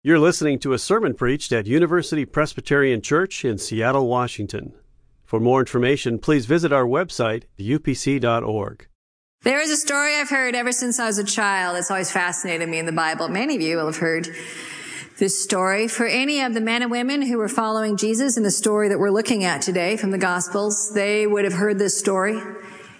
You're 0.00 0.20
listening 0.20 0.60
to 0.60 0.74
a 0.74 0.78
sermon 0.78 1.14
preached 1.14 1.50
at 1.50 1.66
University 1.66 2.24
Presbyterian 2.24 3.02
Church 3.02 3.44
in 3.44 3.58
Seattle, 3.58 4.06
Washington. 4.06 4.72
For 5.24 5.40
more 5.40 5.58
information, 5.58 6.20
please 6.20 6.46
visit 6.46 6.72
our 6.72 6.84
website, 6.84 7.46
upc.org. 7.58 8.86
There 9.42 9.60
is 9.60 9.70
a 9.70 9.76
story 9.76 10.14
I've 10.14 10.30
heard 10.30 10.54
ever 10.54 10.70
since 10.70 11.00
I 11.00 11.06
was 11.06 11.18
a 11.18 11.24
child. 11.24 11.76
It's 11.76 11.90
always 11.90 12.12
fascinated 12.12 12.68
me 12.68 12.78
in 12.78 12.86
the 12.86 12.92
Bible. 12.92 13.26
Many 13.28 13.56
of 13.56 13.60
you 13.60 13.76
will 13.76 13.86
have 13.86 13.96
heard 13.96 14.28
this 15.18 15.42
story. 15.42 15.88
For 15.88 16.06
any 16.06 16.42
of 16.42 16.54
the 16.54 16.60
men 16.60 16.82
and 16.82 16.92
women 16.92 17.20
who 17.20 17.36
were 17.36 17.48
following 17.48 17.96
Jesus 17.96 18.36
in 18.36 18.44
the 18.44 18.52
story 18.52 18.88
that 18.90 19.00
we're 19.00 19.10
looking 19.10 19.42
at 19.42 19.62
today 19.62 19.96
from 19.96 20.12
the 20.12 20.18
Gospels, 20.18 20.94
they 20.94 21.26
would 21.26 21.42
have 21.42 21.54
heard 21.54 21.80
this 21.80 21.98
story. 21.98 22.40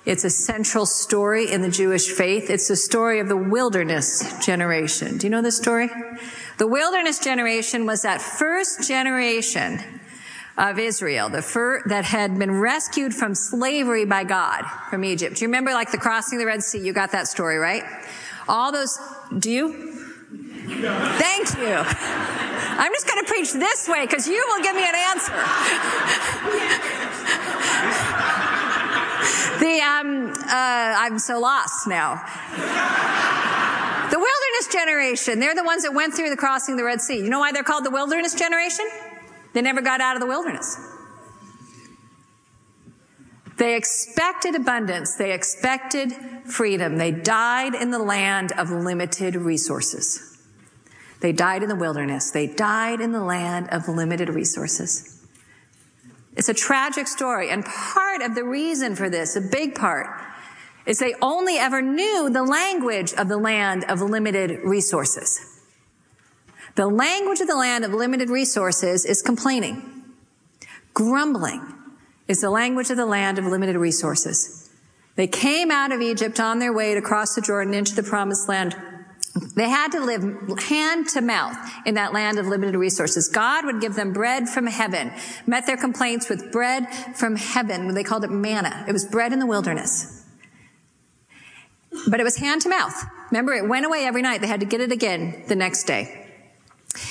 It's 0.09 0.25
a 0.25 0.31
central 0.31 0.87
story 0.87 1.53
in 1.53 1.61
the 1.61 1.69
Jewish 1.69 2.09
faith. 2.09 2.49
It's 2.49 2.67
the 2.69 2.77
story 2.77 3.21
of 3.21 3.29
the 3.29 3.37
wilderness 3.37 4.25
generation. 4.43 5.19
Do 5.19 5.27
you 5.27 5.31
know 5.31 5.43
this 5.43 5.59
story? 5.59 5.91
The 6.57 6.67
wilderness 6.67 7.19
generation 7.19 7.85
was 7.85 8.01
that 8.03 8.23
first 8.23 8.89
generation 8.89 9.81
of 10.57 10.79
Israel, 10.79 11.29
the 11.29 11.43
fir- 11.43 11.83
that 11.89 12.07
had 12.07 12.39
been 12.39 12.59
rescued 12.59 13.13
from 13.13 13.35
slavery 13.35 14.07
by 14.07 14.25
God 14.25 14.65
from 14.89 15.05
Egypt. 15.05 15.37
Do 15.37 15.43
you 15.43 15.49
remember 15.49 15.75
like 15.75 15.91
the 15.91 15.99
crossing 15.99 16.39
the 16.39 16.47
Red 16.47 16.63
Sea? 16.63 16.79
You 16.79 16.95
got 16.95 17.13
that 17.13 17.29
story, 17.29 17.59
right? 17.59 17.83
All 18.49 18.73
those, 18.73 18.99
do 19.39 19.51
you? 19.51 19.93
Thank 21.19 21.55
you. 21.59 21.85
I'm 22.81 22.93
just 22.95 23.07
going 23.07 23.23
to 23.23 23.29
preach 23.29 23.53
this 23.53 23.87
way 23.87 24.07
because 24.07 24.27
you 24.27 24.43
will 24.49 24.63
give 24.63 24.75
me 24.75 24.85
an 24.89 24.95
answer. 24.95 25.35
The 29.61 29.81
um, 29.81 30.31
uh, 30.31 30.45
I'm 30.49 31.19
so 31.19 31.41
lost 31.41 31.87
now. 31.87 32.23
The 34.11 34.19
wilderness 34.19 34.69
generation, 34.73 35.39
they're 35.39 35.55
the 35.55 35.65
ones 35.65 35.83
that 35.83 35.93
went 35.93 36.15
through 36.15 36.31
the 36.31 36.37
crossing 36.37 36.75
of 36.75 36.79
the 36.79 36.85
Red 36.85 37.01
Sea. 37.01 37.19
You 37.19 37.29
know 37.29 37.41
why 37.41 37.53
they're 37.53 37.63
called 37.63 37.85
the 37.85 37.91
wilderness 37.91 38.35
generation? 38.35 38.89
They 39.53 39.61
never 39.61 39.83
got 39.83 40.01
out 40.01 40.17
of 40.17 40.21
the 40.21 40.27
wilderness. 40.27 40.79
They 43.59 43.77
expected 43.77 44.55
abundance. 44.55 45.17
They 45.17 45.33
expected 45.33 46.13
freedom. 46.47 46.97
They 46.97 47.11
died 47.11 47.75
in 47.75 47.91
the 47.91 47.99
land 47.99 48.53
of 48.53 48.71
limited 48.71 49.35
resources. 49.35 50.39
They 51.21 51.33
died 51.33 51.65
in 51.65 51.69
the 51.69 51.77
wilderness. 51.77 52.31
They 52.31 52.47
died 52.47 53.01
in 53.01 53.13
the 53.13 53.23
land 53.23 53.69
of 53.71 53.89
limited 53.89 54.29
resources. 54.29 55.18
It's 56.39 56.49
a 56.49 56.55
tragic 56.55 57.09
story. 57.09 57.51
And 57.51 57.65
part 57.65 58.23
of 58.23 58.37
the 58.37 58.45
reason 58.45 58.95
for 58.95 59.11
this, 59.11 59.35
a 59.35 59.41
big 59.41 59.75
part, 59.75 60.07
is 60.87 61.01
they 61.01 61.15
only 61.21 61.59
ever 61.59 61.83
knew 61.83 62.31
the 62.31 62.45
language 62.45 63.13
of 63.13 63.29
the 63.29 63.37
land 63.37 63.85
of 63.89 64.01
limited 64.01 64.61
resources. 64.65 65.61
The 66.77 66.87
language 66.87 67.41
of 67.41 67.49
the 67.49 67.57
land 67.57 67.85
of 67.85 67.93
limited 67.93 68.31
resources 68.31 69.05
is 69.05 69.21
complaining. 69.21 70.05
Grumbling 70.95 71.75
is 72.29 72.41
the 72.41 72.51
language 72.51 72.91
of 72.91 72.97
the 72.97 73.07
land 73.07 73.39
of 73.41 73.45
limited 73.45 73.77
resources. 73.77 74.71
They 75.17 75.27
came 75.27 75.73
out 75.73 75.91
of 75.91 76.01
Egypt 76.01 76.39
on 76.39 76.61
their 76.61 76.73
way 76.73 76.95
to 76.95 77.03
cross 77.03 77.35
the 77.35 77.41
Jordan 77.41 77.75
into 77.75 77.97
the 77.97 78.05
promised 78.05 78.49
land 78.49 78.77
they 79.55 79.69
had 79.69 79.93
to 79.93 80.01
live 80.01 80.23
hand 80.61 81.09
to 81.09 81.21
mouth 81.21 81.57
in 81.85 81.95
that 81.95 82.13
land 82.13 82.39
of 82.39 82.47
limited 82.47 82.77
resources. 82.77 83.29
God 83.29 83.65
would 83.65 83.81
give 83.81 83.95
them 83.95 84.13
bread 84.13 84.49
from 84.49 84.67
heaven, 84.67 85.13
met 85.47 85.67
their 85.67 85.77
complaints 85.77 86.29
with 86.29 86.53
bread 86.53 86.87
from 87.17 87.37
heaven. 87.37 87.87
When 87.87 87.95
they 87.95 88.05
called 88.05 88.25
it 88.25 88.31
manna. 88.31 88.85
It 88.89 88.93
was 88.93 89.05
bread 89.05 89.33
in 89.33 89.39
the 89.39 89.47
wilderness. 89.47 90.25
But 92.09 92.21
it 92.21 92.25
was 92.25 92.37
hand 92.37 92.63
to 92.63 92.69
mouth. 92.69 92.95
Remember, 93.31 93.53
it 93.53 93.69
went 93.69 93.87
away 93.87 94.05
every 94.05 94.23
night. 94.23 94.41
They 94.41 94.47
had 94.47 94.61
to 94.61 94.67
get 94.67 94.81
it 94.81 94.93
again 94.93 95.45
the 95.49 95.57
next 95.57 95.85
day. 95.85 96.27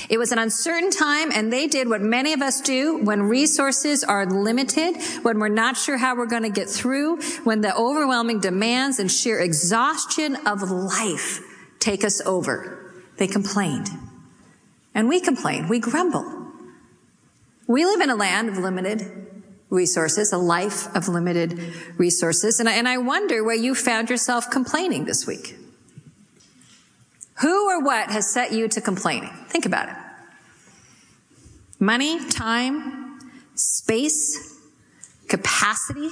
It 0.09 0.17
was 0.17 0.31
an 0.31 0.39
uncertain 0.39 0.89
time 0.89 1.31
and 1.31 1.53
they 1.53 1.67
did 1.67 1.88
what 1.88 2.02
many 2.02 2.33
of 2.33 2.42
us 2.42 2.61
do 2.61 2.98
when 3.03 3.23
resources 3.23 4.03
are 4.03 4.25
limited, 4.25 4.98
when 5.22 5.39
we're 5.39 5.48
not 5.50 5.78
sure 5.78 5.98
how 5.98 6.16
we're 6.16 6.25
going 6.25 6.44
to 6.44 6.50
get 6.50 6.67
through, 6.67 7.22
when 7.44 7.61
the 7.61 7.75
overwhelming 7.75 8.39
demands 8.39 8.99
and 8.99 9.11
sheer 9.11 9.39
exhaustion 9.39 10.36
of 10.48 10.70
life 10.70 11.42
take 11.80 12.04
us 12.04 12.21
over. 12.21 12.93
They 13.17 13.27
complained. 13.27 13.89
And 14.93 15.08
we 15.08 15.20
complain. 15.20 15.67
We 15.67 15.80
grumble. 15.80 16.52
We 17.67 17.86
live 17.86 18.02
in 18.02 18.10
a 18.10 18.15
land 18.15 18.49
of 18.49 18.58
limited 18.58 19.27
resources, 19.70 20.32
a 20.32 20.37
life 20.37 20.95
of 20.95 21.08
limited 21.08 21.60
resources. 21.98 22.60
And 22.60 22.70
I, 22.70 22.73
and 22.73 22.87
I 22.87 22.98
wonder 22.98 23.43
where 23.43 23.55
you 23.55 23.76
found 23.76 24.10
yourself 24.10 24.49
complaining 24.49 25.05
this 25.05 25.27
week. 25.27 25.55
Who 27.42 27.70
or 27.70 27.83
what 27.83 28.10
has 28.10 28.32
set 28.32 28.52
you 28.52 28.67
to 28.70 28.82
complaining? 28.82 29.33
Think 29.49 29.66
about 29.66 29.89
it. 29.89 29.95
Money, 31.80 32.27
time, 32.30 33.20
space, 33.54 34.60
capacity, 35.27 36.10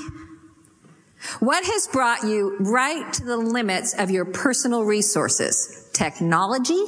what 1.39 1.65
has 1.65 1.87
brought 1.87 2.23
you 2.23 2.57
right 2.59 3.11
to 3.13 3.23
the 3.23 3.37
limits 3.37 3.93
of 3.93 4.09
your 4.09 4.25
personal 4.25 4.83
resources? 4.83 5.89
Technology? 5.93 6.83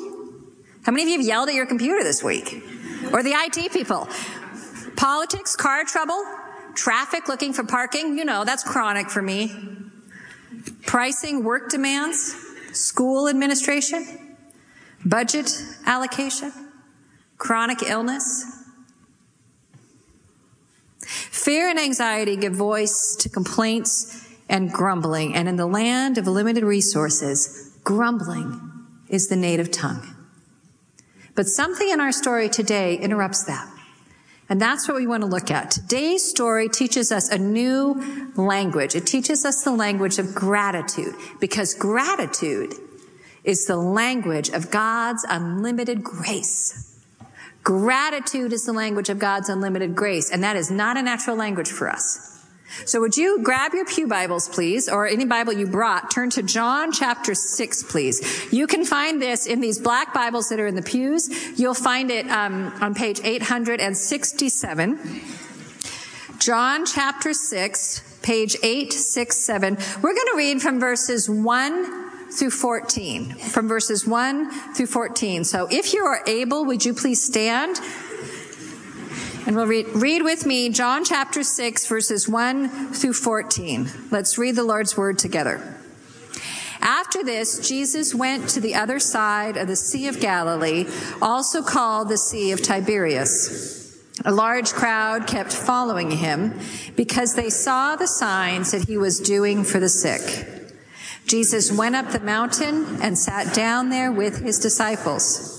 How 0.84 0.92
many 0.92 1.04
of 1.04 1.10
you 1.10 1.18
have 1.18 1.28
yelled 1.28 1.50
at 1.50 1.56
your 1.56 1.66
computer 1.66 2.04
this 2.04 2.24
week? 2.24 2.64
Or 3.12 3.24
the 3.24 3.34
IT 3.34 3.72
people? 3.72 4.08
Politics, 4.96 5.56
car 5.56 5.84
trouble, 5.84 6.24
traffic 6.76 7.28
looking 7.28 7.54
for 7.54 7.64
parking, 7.64 8.18
you 8.18 8.26
know, 8.26 8.46
that's 8.46 8.64
chronic 8.64 9.10
for 9.10 9.22
me. 9.22 9.52
Pricing, 10.86 11.44
work 11.44 11.70
demands, 11.70 12.36
school 12.74 13.28
administration, 13.28 14.38
budget 15.06 15.52
allocation, 15.86 16.52
chronic 17.38 17.84
illness, 17.84 18.58
Fear 21.08 21.70
and 21.70 21.80
anxiety 21.80 22.36
give 22.36 22.54
voice 22.54 23.16
to 23.20 23.30
complaints 23.30 24.27
and 24.50 24.72
grumbling. 24.72 25.36
And 25.36 25.48
in 25.48 25.56
the 25.56 25.68
land 25.68 26.18
of 26.18 26.28
limited 26.28 26.64
resources, 26.64 27.78
grumbling 27.84 28.62
is 29.10 29.28
the 29.28 29.36
native 29.36 29.72
tongue. 29.72 30.16
But 31.36 31.48
something 31.48 31.90
in 31.90 32.00
our 32.00 32.12
story 32.12 32.50
today 32.50 32.98
interrupts 32.98 33.46
that. 33.46 33.70
And 34.50 34.62
that's 34.62 34.88
what 34.88 34.96
we 34.96 35.08
want 35.08 35.24
to 35.24 35.28
look 35.28 35.52
at. 35.52 35.72
Today's 35.72 36.28
story 36.28 36.70
teaches 36.70 37.12
us 37.12 37.30
a 37.30 37.38
new 37.38 38.32
language. 38.36 38.96
It 38.96 39.06
teaches 39.06 39.46
us 39.46 39.64
the 39.64 39.72
language 39.72 40.20
of 40.20 40.34
gratitude 40.34 41.14
because 41.40 41.74
gratitude 41.74 42.74
is 43.44 43.66
the 43.66 43.76
language 43.76 44.50
of 44.50 44.72
God's 44.72 45.26
unlimited 45.30 46.04
grace. 46.04 46.98
Gratitude 47.64 48.54
is 48.54 48.66
the 48.66 48.72
language 48.72 49.10
of 49.10 49.20
God's 49.20 49.50
unlimited 49.50 49.96
grace, 49.96 50.32
and 50.32 50.42
that 50.44 50.56
is 50.56 50.72
not 50.72 50.96
a 50.96 51.02
natural 51.02 51.36
language 51.36 51.70
for 51.70 51.90
us. 51.90 52.37
So 52.86 53.02
would 53.02 53.18
you 53.18 53.42
grab 53.44 53.74
your 53.74 53.86
Pew 53.86 54.08
Bibles, 54.08 54.48
please, 54.50 54.88
or 54.88 55.08
any 55.08 55.26
Bible 55.26 55.54
you 55.54 55.68
brought, 55.68 56.12
turn 56.12 56.30
to 56.32 56.44
John 56.44 56.92
chapter 56.92 57.34
6, 57.34 57.84
please. 57.84 58.48
You 58.52 58.68
can 58.68 58.86
find 58.86 59.22
this 59.22 59.46
in 59.46 59.60
these 59.60 59.80
black 59.80 60.14
Bibles 60.14 60.50
that 60.50 60.60
are 60.60 60.68
in 60.68 60.76
the 60.76 60.82
pews. 60.82 61.30
You'll 61.60 61.74
find 61.74 62.12
it 62.12 62.28
um, 62.30 62.74
on 62.82 62.94
page 62.94 63.20
867. 63.24 65.22
John 66.40 66.86
chapter 66.86 67.34
6, 67.34 68.20
page 68.22 68.56
867. 68.62 69.78
We're 70.02 70.14
going 70.14 70.28
to 70.28 70.38
read 70.38 70.62
from 70.62 70.80
verses 70.80 71.30
1 71.30 72.32
through 72.32 72.52
14. 72.52 73.34
From 73.36 73.68
verses 73.68 74.06
1 74.06 74.74
through 74.74 74.86
14. 74.88 75.44
So 75.44 75.68
if 75.72 75.94
you 75.94 76.04
are 76.04 76.22
able, 76.28 76.66
would 76.66 76.86
you 76.86 76.94
please 76.94 77.24
stand? 77.24 77.80
And 79.48 79.56
we'll 79.56 79.66
read, 79.66 79.88
read 79.96 80.24
with 80.24 80.46
me 80.46 80.68
John 80.68 81.06
chapter 81.06 81.42
6, 81.42 81.88
verses 81.88 82.28
1 82.28 82.92
through 82.92 83.14
14. 83.14 83.90
Let's 84.12 84.38
read 84.38 84.58
the 84.58 84.64
Lord's 84.66 84.98
word 84.98 85.18
together. 85.18 85.74
After 86.82 87.24
this, 87.24 87.66
Jesus 87.66 88.14
went 88.14 88.50
to 88.50 88.60
the 88.60 88.76
other 88.76 89.00
side 89.00 89.56
of 89.56 89.70
the 89.70 89.78
Sea 89.78 90.10
of 90.10 90.20
Galilee, 90.20 90.86
also 91.22 91.64
called 91.64 92.10
the 92.10 92.18
Sea 92.18 92.52
of 92.52 92.62
Tiberias. 92.62 93.98
A 94.26 94.34
large 94.34 94.74
crowd 94.74 95.28
kept 95.28 95.54
following 95.54 96.12
him 96.12 96.60
because 96.98 97.36
they 97.36 97.50
saw 97.50 97.96
the 97.96 98.06
signs 98.06 98.72
that 98.72 98.90
he 98.90 98.98
was 98.98 99.18
doing 99.18 99.64
for 99.64 99.80
the 99.80 99.88
sick. 99.88 100.76
Jesus 101.26 101.72
went 101.72 101.96
up 101.96 102.12
the 102.12 102.20
mountain 102.20 102.98
and 103.02 103.18
sat 103.18 103.56
down 103.56 103.92
there 103.92 104.12
with 104.12 104.42
his 104.42 104.60
disciples. 104.60 105.57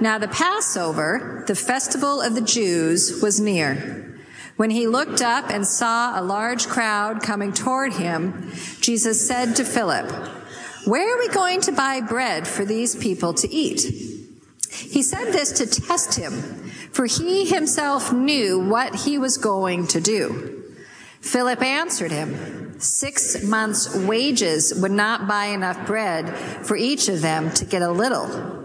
Now 0.00 0.16
the 0.16 0.28
Passover, 0.28 1.44
the 1.46 1.54
festival 1.54 2.22
of 2.22 2.34
the 2.34 2.40
Jews, 2.40 3.20
was 3.20 3.38
near. 3.38 4.18
When 4.56 4.70
he 4.70 4.86
looked 4.86 5.20
up 5.20 5.50
and 5.50 5.66
saw 5.66 6.18
a 6.18 6.24
large 6.24 6.68
crowd 6.68 7.22
coming 7.22 7.52
toward 7.52 7.92
him, 7.92 8.50
Jesus 8.80 9.26
said 9.26 9.56
to 9.56 9.64
Philip, 9.64 10.10
Where 10.86 11.14
are 11.14 11.18
we 11.18 11.28
going 11.28 11.60
to 11.62 11.72
buy 11.72 12.00
bread 12.00 12.48
for 12.48 12.64
these 12.64 12.96
people 12.96 13.34
to 13.34 13.50
eat? 13.50 13.80
He 14.70 15.02
said 15.02 15.32
this 15.32 15.52
to 15.52 15.66
test 15.66 16.14
him, 16.14 16.32
for 16.92 17.04
he 17.06 17.46
himself 17.46 18.12
knew 18.12 18.58
what 18.58 18.94
he 18.94 19.18
was 19.18 19.36
going 19.36 19.86
to 19.88 20.00
do. 20.00 20.62
Philip 21.20 21.62
answered 21.62 22.10
him, 22.10 22.80
Six 22.80 23.44
months' 23.44 23.94
wages 23.94 24.74
would 24.74 24.92
not 24.92 25.28
buy 25.28 25.46
enough 25.46 25.86
bread 25.86 26.34
for 26.64 26.76
each 26.76 27.08
of 27.08 27.20
them 27.20 27.50
to 27.52 27.66
get 27.66 27.82
a 27.82 27.90
little. 27.90 28.59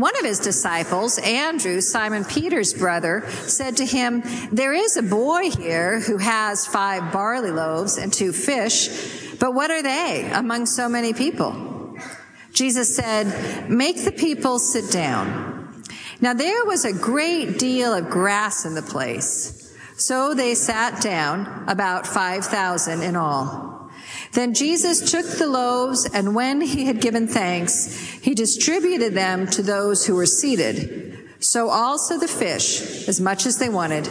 One 0.00 0.18
of 0.18 0.24
his 0.24 0.38
disciples, 0.38 1.18
Andrew, 1.18 1.82
Simon 1.82 2.24
Peter's 2.24 2.72
brother, 2.72 3.28
said 3.30 3.76
to 3.76 3.84
him, 3.84 4.22
There 4.50 4.72
is 4.72 4.96
a 4.96 5.02
boy 5.02 5.50
here 5.50 6.00
who 6.00 6.16
has 6.16 6.66
five 6.66 7.12
barley 7.12 7.50
loaves 7.50 7.98
and 7.98 8.10
two 8.10 8.32
fish, 8.32 9.36
but 9.38 9.52
what 9.52 9.70
are 9.70 9.82
they 9.82 10.30
among 10.32 10.64
so 10.64 10.88
many 10.88 11.12
people? 11.12 11.98
Jesus 12.54 12.96
said, 12.96 13.68
Make 13.68 14.02
the 14.02 14.12
people 14.12 14.58
sit 14.58 14.90
down. 14.90 15.84
Now 16.18 16.32
there 16.32 16.64
was 16.64 16.86
a 16.86 16.94
great 16.94 17.58
deal 17.58 17.92
of 17.92 18.08
grass 18.08 18.64
in 18.64 18.74
the 18.74 18.80
place, 18.80 19.76
so 19.98 20.32
they 20.32 20.54
sat 20.54 21.02
down, 21.02 21.64
about 21.68 22.06
5,000 22.06 23.02
in 23.02 23.16
all. 23.16 23.79
Then 24.32 24.54
Jesus 24.54 25.10
took 25.10 25.26
the 25.26 25.48
loaves, 25.48 26.06
and 26.06 26.34
when 26.34 26.60
he 26.60 26.84
had 26.84 27.00
given 27.00 27.26
thanks, 27.26 27.96
he 28.22 28.34
distributed 28.34 29.14
them 29.14 29.46
to 29.48 29.62
those 29.62 30.06
who 30.06 30.14
were 30.14 30.26
seated. 30.26 31.18
So 31.40 31.68
also 31.68 32.18
the 32.18 32.28
fish, 32.28 33.08
as 33.08 33.20
much 33.20 33.46
as 33.46 33.58
they 33.58 33.68
wanted. 33.68 34.06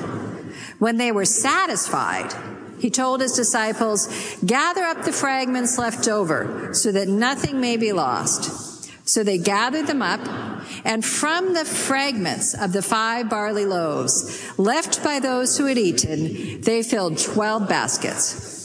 When 0.79 0.97
they 0.97 1.11
were 1.11 1.25
satisfied, 1.25 2.33
he 2.79 2.89
told 2.89 3.21
his 3.21 3.33
disciples, 3.33 4.07
Gather 4.45 4.83
up 4.83 5.03
the 5.03 5.13
fragments 5.13 5.77
left 5.77 6.07
over, 6.07 6.73
so 6.73 6.91
that 6.91 7.07
nothing 7.07 7.61
may 7.61 7.77
be 7.77 7.93
lost. 7.93 8.89
So 9.07 9.23
they 9.23 9.37
gathered 9.37 9.87
them 9.87 10.01
up, 10.01 10.21
and 10.83 11.03
from 11.03 11.53
the 11.53 11.65
fragments 11.65 12.53
of 12.53 12.73
the 12.73 12.81
five 12.81 13.29
barley 13.29 13.65
loaves 13.65 14.59
left 14.59 15.03
by 15.03 15.19
those 15.19 15.57
who 15.57 15.65
had 15.65 15.77
eaten, 15.77 16.61
they 16.61 16.83
filled 16.83 17.17
twelve 17.17 17.67
baskets. 17.67 18.58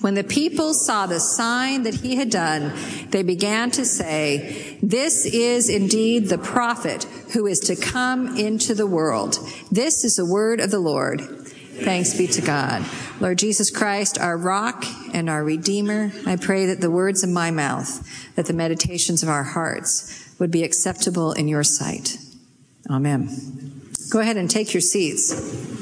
When 0.00 0.14
the 0.14 0.24
people 0.24 0.72
saw 0.72 1.06
the 1.06 1.20
sign 1.20 1.82
that 1.82 1.96
he 1.96 2.16
had 2.16 2.30
done, 2.30 2.72
they 3.10 3.22
began 3.22 3.70
to 3.72 3.84
say, 3.84 4.78
This 4.82 5.26
is 5.26 5.68
indeed 5.68 6.28
the 6.28 6.38
prophet 6.38 7.04
who 7.34 7.46
is 7.46 7.60
to 7.60 7.76
come 7.76 8.38
into 8.38 8.74
the 8.74 8.86
world. 8.86 9.38
This 9.70 10.04
is 10.04 10.16
the 10.16 10.24
word 10.24 10.60
of 10.60 10.70
the 10.70 10.80
Lord. 10.80 11.20
Thanks 11.20 12.16
be 12.16 12.26
to 12.28 12.42
God. 12.42 12.84
Lord 13.20 13.38
Jesus 13.38 13.70
Christ, 13.70 14.18
our 14.18 14.36
rock 14.36 14.84
and 15.12 15.28
our 15.28 15.44
redeemer, 15.44 16.12
I 16.26 16.36
pray 16.36 16.66
that 16.66 16.80
the 16.80 16.90
words 16.90 17.22
of 17.22 17.30
my 17.30 17.50
mouth, 17.50 18.34
that 18.36 18.46
the 18.46 18.52
meditations 18.52 19.22
of 19.22 19.28
our 19.28 19.44
hearts 19.44 20.34
would 20.38 20.50
be 20.50 20.64
acceptable 20.64 21.32
in 21.32 21.48
your 21.48 21.62
sight. 21.62 22.16
Amen. 22.88 23.28
Go 24.10 24.20
ahead 24.20 24.36
and 24.36 24.50
take 24.50 24.74
your 24.74 24.80
seats. 24.80 25.78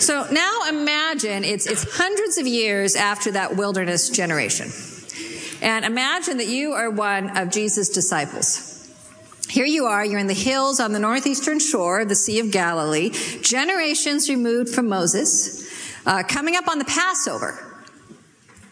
So 0.00 0.26
now 0.32 0.62
imagine 0.66 1.44
it's, 1.44 1.66
it's 1.66 1.84
hundreds 1.96 2.38
of 2.38 2.46
years 2.46 2.96
after 2.96 3.32
that 3.32 3.56
wilderness 3.56 4.08
generation. 4.08 4.70
And 5.60 5.84
imagine 5.84 6.38
that 6.38 6.46
you 6.46 6.72
are 6.72 6.88
one 6.88 7.36
of 7.36 7.50
Jesus' 7.50 7.90
disciples. 7.90 8.66
Here 9.50 9.66
you 9.66 9.84
are, 9.84 10.02
you're 10.02 10.18
in 10.18 10.26
the 10.26 10.32
hills 10.32 10.80
on 10.80 10.92
the 10.92 10.98
northeastern 10.98 11.58
shore 11.58 12.00
of 12.00 12.08
the 12.08 12.14
Sea 12.14 12.40
of 12.40 12.50
Galilee, 12.50 13.10
generations 13.42 14.30
removed 14.30 14.74
from 14.74 14.88
Moses, 14.88 15.70
uh, 16.06 16.22
coming 16.22 16.56
up 16.56 16.66
on 16.66 16.78
the 16.78 16.86
Passover. 16.86 17.58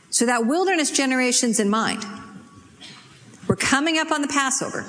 So 0.09 0.25
that 0.25 0.47
wilderness 0.47 0.91
generation's 0.91 1.61
in 1.61 1.69
mind. 1.69 2.07
We're 3.47 3.57
coming 3.57 3.99
up 3.99 4.11
on 4.11 4.23
the 4.23 4.29
Passover. 4.29 4.87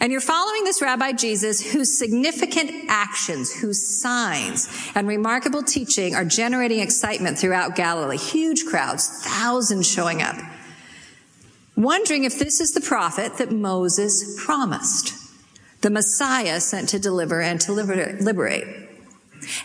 And 0.00 0.10
you're 0.10 0.22
following 0.22 0.64
this 0.64 0.80
Rabbi 0.80 1.12
Jesus 1.12 1.72
whose 1.72 1.96
significant 1.96 2.70
actions, 2.88 3.52
whose 3.52 4.00
signs 4.00 4.68
and 4.94 5.06
remarkable 5.06 5.62
teaching 5.62 6.14
are 6.14 6.24
generating 6.24 6.80
excitement 6.80 7.38
throughout 7.38 7.76
Galilee. 7.76 8.16
Huge 8.16 8.64
crowds, 8.64 9.08
thousands 9.24 9.86
showing 9.86 10.22
up. 10.22 10.36
Wondering 11.76 12.24
if 12.24 12.38
this 12.38 12.60
is 12.60 12.72
the 12.72 12.80
prophet 12.80 13.36
that 13.36 13.52
Moses 13.52 14.42
promised. 14.42 15.14
The 15.82 15.90
Messiah 15.90 16.60
sent 16.60 16.88
to 16.90 16.98
deliver 16.98 17.42
and 17.42 17.60
to 17.62 17.72
liberate. 17.72 18.88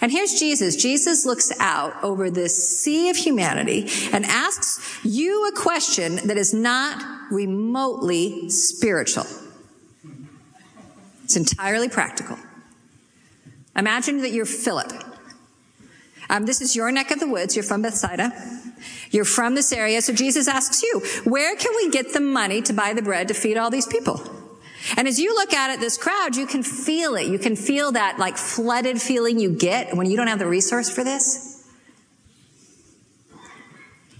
And 0.01 0.11
here's 0.11 0.39
Jesus. 0.39 0.75
Jesus 0.75 1.25
looks 1.25 1.51
out 1.59 1.93
over 2.03 2.29
this 2.29 2.81
sea 2.81 3.09
of 3.09 3.17
humanity 3.17 3.89
and 4.11 4.25
asks 4.25 4.99
you 5.03 5.47
a 5.47 5.51
question 5.53 6.15
that 6.27 6.38
is 6.38 6.53
not 6.53 7.03
remotely 7.31 8.49
spiritual. 8.49 9.25
It's 11.25 11.36
entirely 11.36 11.89
practical. 11.89 12.38
Imagine 13.75 14.22
that 14.22 14.30
you're 14.30 14.45
Philip. 14.45 14.94
Um, 16.30 16.45
this 16.45 16.62
is 16.62 16.75
your 16.75 16.92
neck 16.92 17.10
of 17.10 17.19
the 17.19 17.27
woods. 17.27 17.56
You're 17.56 17.63
from 17.63 17.81
Bethsaida. 17.81 18.31
You're 19.10 19.25
from 19.25 19.56
this 19.56 19.74
area. 19.74 20.04
So 20.04 20.13
Jesus 20.13 20.48
asks 20.48 20.83
you, 20.83 21.01
where 21.24 21.56
can 21.56 21.74
we 21.75 21.89
get 21.89 22.13
the 22.13 22.19
money 22.19 22.62
to 22.62 22.74
buy 22.74 22.94
the 22.94 23.01
bread 23.01 23.27
to 23.30 23.33
feed 23.33 23.57
all 23.57 23.72
these 23.72 23.88
people? 23.88 24.22
And 24.95 25.07
as 25.07 25.19
you 25.19 25.33
look 25.33 25.51
out 25.51 25.72
at 25.72 25.80
this 25.80 25.98
crowd, 25.98 26.36
you 26.36 26.45
can 26.45 26.62
feel 26.62 27.16
it. 27.16 27.25
You 27.25 27.39
can 27.39 27.56
feel 27.56 27.94
that 27.94 28.19
like 28.19 28.38
flooded 28.38 29.01
feeling 29.01 29.39
you 29.39 29.50
get 29.51 29.98
when 29.98 30.07
you 30.07 30.16
don't 30.16 30.27
have 30.27 30.38
the 30.38 30.45
resource 30.45 30.92
for 30.92 31.04
this. 31.04 31.68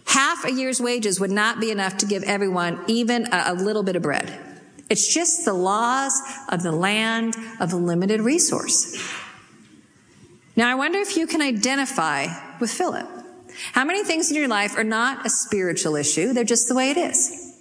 Half 0.08 0.44
a 0.44 0.52
year's 0.52 0.82
wages 0.82 1.20
would 1.20 1.30
not 1.30 1.60
be 1.60 1.70
enough 1.70 1.98
to 1.98 2.08
give 2.08 2.24
everyone 2.24 2.84
even 2.88 3.32
a, 3.32 3.52
a 3.52 3.54
little 3.54 3.84
bit 3.84 3.96
of 3.96 4.02
bread. 4.02 4.45
It's 4.90 5.12
just 5.14 5.46
the 5.46 5.54
laws 5.54 6.14
of 6.50 6.64
the 6.64 6.72
land 6.72 7.36
of 7.60 7.74
limited 7.74 8.22
resource. 8.22 8.96
Now, 10.56 10.70
I 10.70 10.76
wonder 10.76 11.00
if 11.00 11.18
you 11.18 11.28
can 11.28 11.42
identify 11.42 12.28
with 12.60 12.72
Philip. 12.72 13.08
How 13.74 13.84
many 13.84 14.04
things 14.04 14.30
in 14.30 14.38
your 14.38 14.48
life 14.48 14.78
are 14.78 14.84
not 14.84 15.26
a 15.26 15.30
spiritual 15.30 15.96
issue? 15.96 16.34
They're 16.34 16.44
just 16.44 16.68
the 16.68 16.76
way 16.76 16.92
it 16.92 16.98
is. 16.98 17.58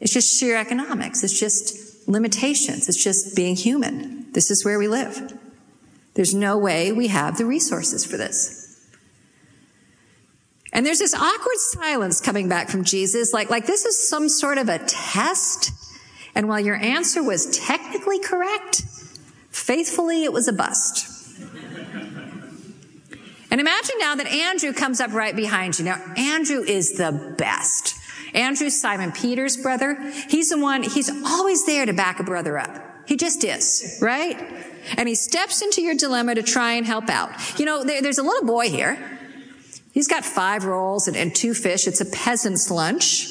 It's 0.00 0.12
just 0.12 0.38
sheer 0.38 0.56
economics. 0.56 1.22
It's 1.22 1.38
just 1.38 2.08
limitations. 2.08 2.88
It's 2.88 3.02
just 3.02 3.36
being 3.36 3.56
human. 3.56 4.32
This 4.32 4.50
is 4.50 4.64
where 4.64 4.78
we 4.78 4.88
live. 4.88 5.38
There's 6.14 6.34
no 6.34 6.58
way 6.58 6.92
we 6.92 7.08
have 7.08 7.38
the 7.38 7.46
resources 7.46 8.04
for 8.04 8.16
this. 8.16 8.61
And 10.72 10.86
there's 10.86 10.98
this 10.98 11.14
awkward 11.14 11.58
silence 11.58 12.20
coming 12.20 12.48
back 12.48 12.68
from 12.68 12.84
Jesus, 12.84 13.32
like, 13.32 13.50
like 13.50 13.66
this 13.66 13.84
is 13.84 14.08
some 14.08 14.28
sort 14.28 14.58
of 14.58 14.68
a 14.68 14.78
test. 14.78 15.70
And 16.34 16.48
while 16.48 16.60
your 16.60 16.76
answer 16.76 17.22
was 17.22 17.46
technically 17.58 18.18
correct, 18.18 18.82
faithfully 19.50 20.24
it 20.24 20.32
was 20.32 20.48
a 20.48 20.52
bust. 20.52 21.08
And 23.50 23.60
imagine 23.60 23.96
now 23.98 24.14
that 24.14 24.26
Andrew 24.26 24.72
comes 24.72 24.98
up 24.98 25.12
right 25.12 25.36
behind 25.36 25.78
you. 25.78 25.84
Now, 25.84 26.00
Andrew 26.16 26.62
is 26.62 26.96
the 26.96 27.34
best. 27.36 27.94
Andrew, 28.32 28.70
Simon 28.70 29.12
Peter's 29.12 29.58
brother. 29.58 30.10
He's 30.30 30.48
the 30.48 30.58
one, 30.58 30.82
he's 30.82 31.10
always 31.10 31.66
there 31.66 31.84
to 31.84 31.92
back 31.92 32.18
a 32.18 32.22
brother 32.22 32.56
up. 32.56 32.82
He 33.06 33.18
just 33.18 33.44
is, 33.44 33.98
right? 34.00 34.40
And 34.96 35.06
he 35.06 35.14
steps 35.14 35.60
into 35.60 35.82
your 35.82 35.94
dilemma 35.94 36.34
to 36.36 36.42
try 36.42 36.72
and 36.72 36.86
help 36.86 37.10
out. 37.10 37.58
You 37.58 37.66
know, 37.66 37.84
there, 37.84 38.00
there's 38.00 38.16
a 38.16 38.22
little 38.22 38.46
boy 38.46 38.70
here 38.70 39.18
He's 39.92 40.08
got 40.08 40.24
five 40.24 40.64
rolls 40.64 41.06
and, 41.06 41.16
and 41.16 41.34
two 41.34 41.54
fish. 41.54 41.86
It's 41.86 42.00
a 42.00 42.06
peasant's 42.06 42.70
lunch. 42.70 43.28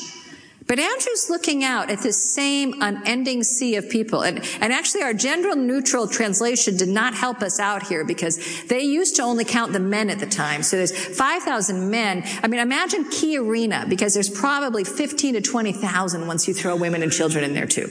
But 0.68 0.80
Andrew's 0.80 1.30
looking 1.30 1.66
out 1.66 1.90
at 1.90 2.00
this 2.00 2.34
same 2.34 2.82
unending 2.82 3.44
sea 3.44 3.76
of 3.76 3.90
people. 3.90 4.22
And, 4.22 4.38
and 4.62 4.72
actually 4.72 5.02
our 5.02 5.14
gender 5.14 5.54
neutral 5.54 6.08
translation 6.08 6.78
did 6.78 6.88
not 6.88 7.14
help 7.14 7.42
us 7.42 7.60
out 7.60 7.88
here 7.88 8.06
because 8.06 8.64
they 8.68 8.82
used 8.82 9.18
to 9.18 9.24
only 9.24 9.44
count 9.44 9.74
the 9.74 9.80
men 9.80 10.10
at 10.10 10.20
the 10.20 10.28
time. 10.28 10.64
So 10.64 10.78
there's 10.78 10.96
5,000 10.96 11.90
men. 11.90 12.24
I 12.42 12.48
mean, 12.48 12.62
imagine 12.62 13.06
KeyArena 13.06 13.90
because 13.90 14.14
there's 14.14 14.30
probably 14.30 14.84
15 14.84 15.34
to 15.34 15.42
20,000 15.42 16.28
once 16.28 16.48
you 16.48 16.54
throw 16.54 16.76
women 16.78 17.04
and 17.04 17.12
children 17.12 17.44
in 17.44 17.54
there 17.54 17.68
too. 17.68 17.90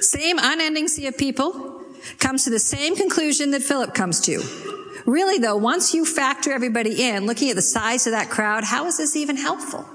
Same 0.00 0.38
unending 0.38 0.88
sea 0.88 1.06
of 1.06 1.16
people 1.16 1.82
comes 2.18 2.44
to 2.44 2.50
the 2.50 2.58
same 2.58 2.96
conclusion 2.96 3.52
that 3.52 3.62
Philip 3.62 3.94
comes 3.94 4.20
to. 4.22 4.81
Really 5.06 5.38
though, 5.38 5.56
once 5.56 5.94
you 5.94 6.04
factor 6.04 6.52
everybody 6.52 7.02
in, 7.02 7.26
looking 7.26 7.50
at 7.50 7.56
the 7.56 7.62
size 7.62 8.06
of 8.06 8.12
that 8.12 8.30
crowd, 8.30 8.64
how 8.64 8.86
is 8.86 8.98
this 8.98 9.16
even 9.16 9.36
helpful? 9.36 9.88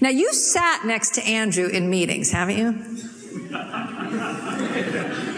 Now 0.00 0.10
you 0.10 0.32
sat 0.32 0.84
next 0.84 1.14
to 1.14 1.22
Andrew 1.22 1.66
in 1.66 1.90
meetings, 1.90 2.30
haven't 2.30 2.58
you? 2.58 2.72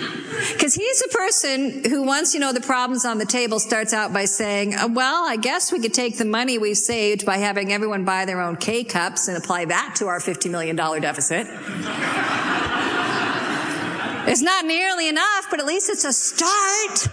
Because 0.53 0.75
he's 0.75 1.03
a 1.03 1.09
person 1.09 1.85
who, 1.85 2.03
once 2.03 2.35
you 2.35 2.41
know 2.41 2.53
the 2.53 2.61
problems 2.61 3.05
on 3.05 3.19
the 3.19 3.25
table, 3.25 3.59
starts 3.59 3.93
out 3.93 4.13
by 4.13 4.27
saying, 4.27 4.75
uh, 4.75 4.89
Well, 4.91 5.25
I 5.27 5.37
guess 5.37 5.73
we 5.73 5.81
could 5.81 5.95
take 5.95 6.19
the 6.19 6.25
money 6.25 6.59
we've 6.59 6.77
saved 6.77 7.25
by 7.25 7.39
having 7.39 7.73
everyone 7.73 8.05
buy 8.05 8.25
their 8.25 8.41
own 8.41 8.57
K 8.57 8.85
cups 8.85 9.29
and 9.29 9.37
apply 9.37 9.67
that 9.67 9.95
to 9.99 10.07
our 10.07 10.21
$50 10.21 10.51
million 10.51 10.77
deficit. 10.77 11.47
it's 14.29 14.43
not 14.43 14.65
nearly 14.65 15.09
enough, 15.09 15.47
but 15.51 15.61
at 15.61 15.67
least 15.67 15.91
it's 15.91 16.05
a 16.05 16.13
start. 16.13 17.09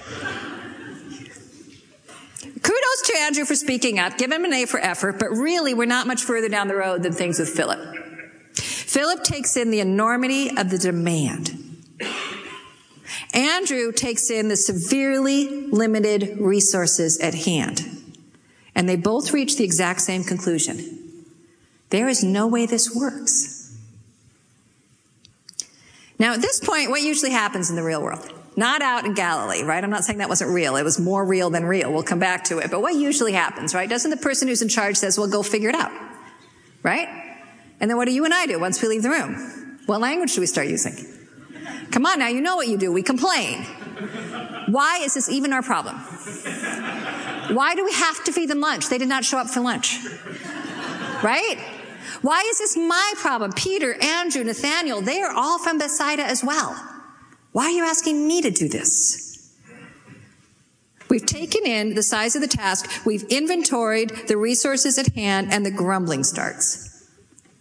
Kudos 2.62 3.02
to 3.06 3.18
Andrew 3.20 3.46
for 3.46 3.56
speaking 3.56 4.00
up. 4.00 4.18
Give 4.18 4.32
him 4.32 4.46
an 4.46 4.54
A 4.54 4.66
for 4.66 4.80
effort, 4.80 5.20
but 5.20 5.30
really 5.30 5.74
we're 5.74 5.86
not 5.86 6.08
much 6.08 6.24
further 6.24 6.50
down 6.50 6.68
the 6.68 6.76
road 6.76 7.04
than 7.04 7.14
things 7.14 7.40
with 7.40 7.50
Philip. 7.50 7.80
Philip 8.54 9.24
takes 9.24 9.58
in 9.58 9.72
the 9.72 9.80
enormity 9.80 10.50
of 10.56 10.70
the 10.70 10.78
demand. 10.78 11.58
Andrew 13.34 13.92
takes 13.92 14.30
in 14.30 14.50
the 14.50 14.58
severely 14.58 15.68
limited 15.68 16.38
resources 16.40 17.20
at 17.20 17.34
hand. 17.34 17.88
And 18.76 18.88
they 18.88 18.96
both 18.96 19.34
reach 19.34 19.58
the 19.58 19.64
exact 19.64 20.02
same 20.02 20.24
conclusion. 20.24 21.00
There 21.90 22.08
is 22.08 22.24
no 22.24 22.48
way 22.48 22.66
this 22.66 22.94
works. 22.94 23.78
Now, 26.20 26.34
at 26.34 26.42
this 26.42 26.60
point, 26.60 26.90
what 26.90 27.02
usually 27.02 27.32
happens 27.32 27.70
in 27.70 27.76
the 27.76 27.84
real 27.84 28.02
world? 28.02 28.32
Not 28.56 28.82
out 28.82 29.06
in 29.06 29.14
Galilee, 29.14 29.64
right? 29.64 29.82
I'm 29.82 29.90
not 29.90 30.04
saying 30.04 30.20
that 30.20 30.28
wasn't 30.28 30.52
real. 30.52 30.76
It 30.76 30.84
was 30.84 31.00
more 31.00 31.24
real 31.24 31.50
than 31.50 31.64
real. 31.66 31.92
We'll 31.92 32.04
come 32.04 32.20
back 32.20 32.44
to 32.46 32.58
it. 32.58 32.70
But 32.70 32.82
what 32.82 32.96
usually 32.96 33.32
happens, 33.32 33.74
right? 33.74 33.90
Doesn't 33.90 34.12
the 34.12 34.18
person 34.18 34.48
who's 34.48 34.62
in 34.62 34.68
charge 34.68 34.98
says, 34.98 35.18
well, 35.18 35.30
go 35.30 35.42
figure 35.42 35.70
it 35.70 35.76
out, 35.76 35.92
right? 36.84 37.08
And 37.80 37.90
then 37.90 37.98
what 37.98 38.06
do 38.06 38.14
you 38.14 38.26
and 38.26 38.34
I 38.34 38.46
do 38.46 38.60
once 38.60 38.82
we 38.82 38.90
leave 38.90 39.04
the 39.04 39.10
room? 39.10 39.80
What 39.86 40.02
language 40.02 40.36
do 40.36 40.42
we 40.42 40.48
start 40.48 40.68
using? 40.68 40.96
Come 41.92 42.06
on 42.06 42.20
now, 42.20 42.28
you 42.28 42.42
know 42.42 42.56
what 42.56 42.68
you 42.68 42.78
do. 42.78 42.92
We 42.92 43.04
complain. 43.04 43.64
Why 44.68 45.00
is 45.04 45.14
this 45.14 45.30
even 45.30 45.54
our 45.54 45.62
problem? 45.62 45.96
Why 47.56 47.74
do 47.76 47.84
we 47.86 47.94
have 47.94 48.24
to 48.26 48.32
feed 48.32 48.50
them 48.50 48.60
lunch? 48.60 48.90
They 48.90 48.98
did 48.98 49.10
not 49.10 49.26
show 49.26 49.38
up 49.38 49.50
for 49.50 49.62
lunch. 49.62 49.98
Right? 51.24 51.58
Why 52.22 52.42
is 52.50 52.60
this 52.60 52.78
my 52.78 53.14
problem? 53.18 53.52
Peter, 53.54 53.94
Andrew, 54.02 54.44
Nathanael, 54.44 55.02
they 55.02 55.22
are 55.22 55.32
all 55.32 55.58
from 55.58 55.78
Bethsaida 55.78 56.24
as 56.24 56.44
well. 56.44 56.91
Why 57.52 57.66
are 57.66 57.72
you 57.72 57.84
asking 57.84 58.28
me 58.28 58.42
to 58.42 58.52
do 58.52 58.70
this? 58.70 59.32
We've 61.10 61.26
taken 61.26 61.66
in 61.66 61.96
the 61.96 62.04
size 62.04 62.36
of 62.36 62.42
the 62.42 62.48
task, 62.48 63.06
we've 63.06 63.24
inventoried 63.24 64.28
the 64.28 64.38
resources 64.38 64.98
at 64.98 65.08
hand, 65.14 65.52
and 65.52 65.66
the 65.66 65.72
grumbling 65.72 66.24
starts. 66.24 67.10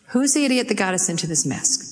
Who's 0.09 0.35
the 0.35 0.45
idiot 0.45 0.69
that 0.69 0.77
got 0.77 0.95
us 0.95 1.09
into 1.09 1.27
this 1.27 1.45
mess? 1.45 1.89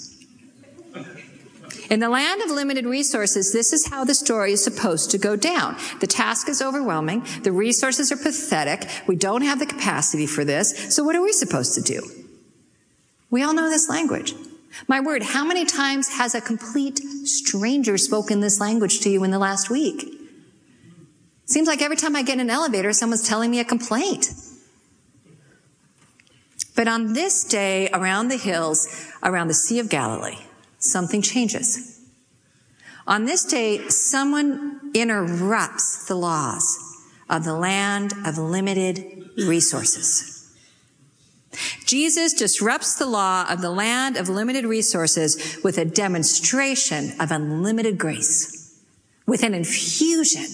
In 1.90 2.00
the 2.00 2.08
land 2.08 2.42
of 2.42 2.50
limited 2.50 2.84
resources, 2.84 3.52
this 3.52 3.72
is 3.72 3.88
how 3.88 4.04
the 4.04 4.14
story 4.14 4.52
is 4.52 4.62
supposed 4.62 5.10
to 5.10 5.18
go 5.18 5.36
down. 5.36 5.76
The 6.00 6.06
task 6.06 6.48
is 6.48 6.60
overwhelming. 6.60 7.26
The 7.42 7.52
resources 7.52 8.12
are 8.12 8.16
pathetic. 8.16 8.88
We 9.06 9.16
don't 9.16 9.42
have 9.42 9.58
the 9.58 9.66
capacity 9.66 10.26
for 10.26 10.44
this. 10.44 10.94
So 10.94 11.02
what 11.02 11.16
are 11.16 11.22
we 11.22 11.32
supposed 11.32 11.74
to 11.74 11.80
do? 11.80 12.08
We 13.30 13.42
all 13.42 13.54
know 13.54 13.70
this 13.70 13.88
language. 13.88 14.34
My 14.86 15.00
word, 15.00 15.22
how 15.22 15.44
many 15.44 15.64
times 15.64 16.08
has 16.08 16.34
a 16.34 16.40
complete 16.40 16.98
stranger 16.98 17.98
spoken 17.98 18.40
this 18.40 18.60
language 18.60 19.00
to 19.00 19.10
you 19.10 19.24
in 19.24 19.30
the 19.30 19.38
last 19.38 19.70
week? 19.70 20.14
Seems 21.46 21.66
like 21.66 21.82
every 21.82 21.96
time 21.96 22.14
I 22.14 22.22
get 22.22 22.34
in 22.34 22.40
an 22.40 22.50
elevator, 22.50 22.92
someone's 22.92 23.26
telling 23.26 23.50
me 23.50 23.58
a 23.58 23.64
complaint. 23.64 24.30
But 26.76 26.86
on 26.86 27.14
this 27.14 27.42
day, 27.42 27.88
around 27.92 28.28
the 28.28 28.36
hills, 28.36 29.10
around 29.22 29.48
the 29.48 29.54
Sea 29.54 29.80
of 29.80 29.88
Galilee, 29.88 30.38
something 30.78 31.22
changes. 31.22 31.98
On 33.06 33.24
this 33.24 33.44
day, 33.44 33.88
someone 33.88 34.92
interrupts 34.94 36.06
the 36.06 36.14
laws 36.14 36.78
of 37.28 37.44
the 37.44 37.54
land 37.54 38.12
of 38.24 38.38
limited 38.38 39.30
resources. 39.38 40.37
Jesus 41.88 42.34
disrupts 42.34 42.96
the 42.96 43.06
law 43.06 43.46
of 43.48 43.62
the 43.62 43.70
land 43.70 44.18
of 44.18 44.28
limited 44.28 44.66
resources 44.66 45.58
with 45.64 45.78
a 45.78 45.86
demonstration 45.86 47.18
of 47.18 47.30
unlimited 47.30 47.96
grace, 47.96 48.78
with 49.26 49.42
an 49.42 49.54
infusion 49.54 50.44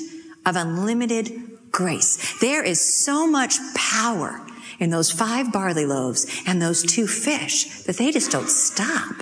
of 0.47 0.55
unlimited 0.55 1.33
grace. 1.73 2.39
There 2.41 2.63
is 2.63 2.81
so 2.81 3.27
much 3.27 3.57
power 3.75 4.47
in 4.79 4.91
those 4.91 5.11
five 5.11 5.53
barley 5.53 5.87
loaves 5.87 6.25
and 6.47 6.63
those 6.63 6.85
two 6.85 7.09
fish 7.09 7.83
that 7.83 7.97
they 7.97 8.13
just 8.13 8.31
don't 8.31 8.49
stop. 8.49 9.17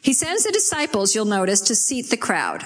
He 0.00 0.14
sends 0.14 0.44
the 0.44 0.52
disciples, 0.52 1.14
you'll 1.14 1.26
notice, 1.26 1.60
to 1.60 1.74
seat 1.74 2.08
the 2.08 2.16
crowd. 2.16 2.62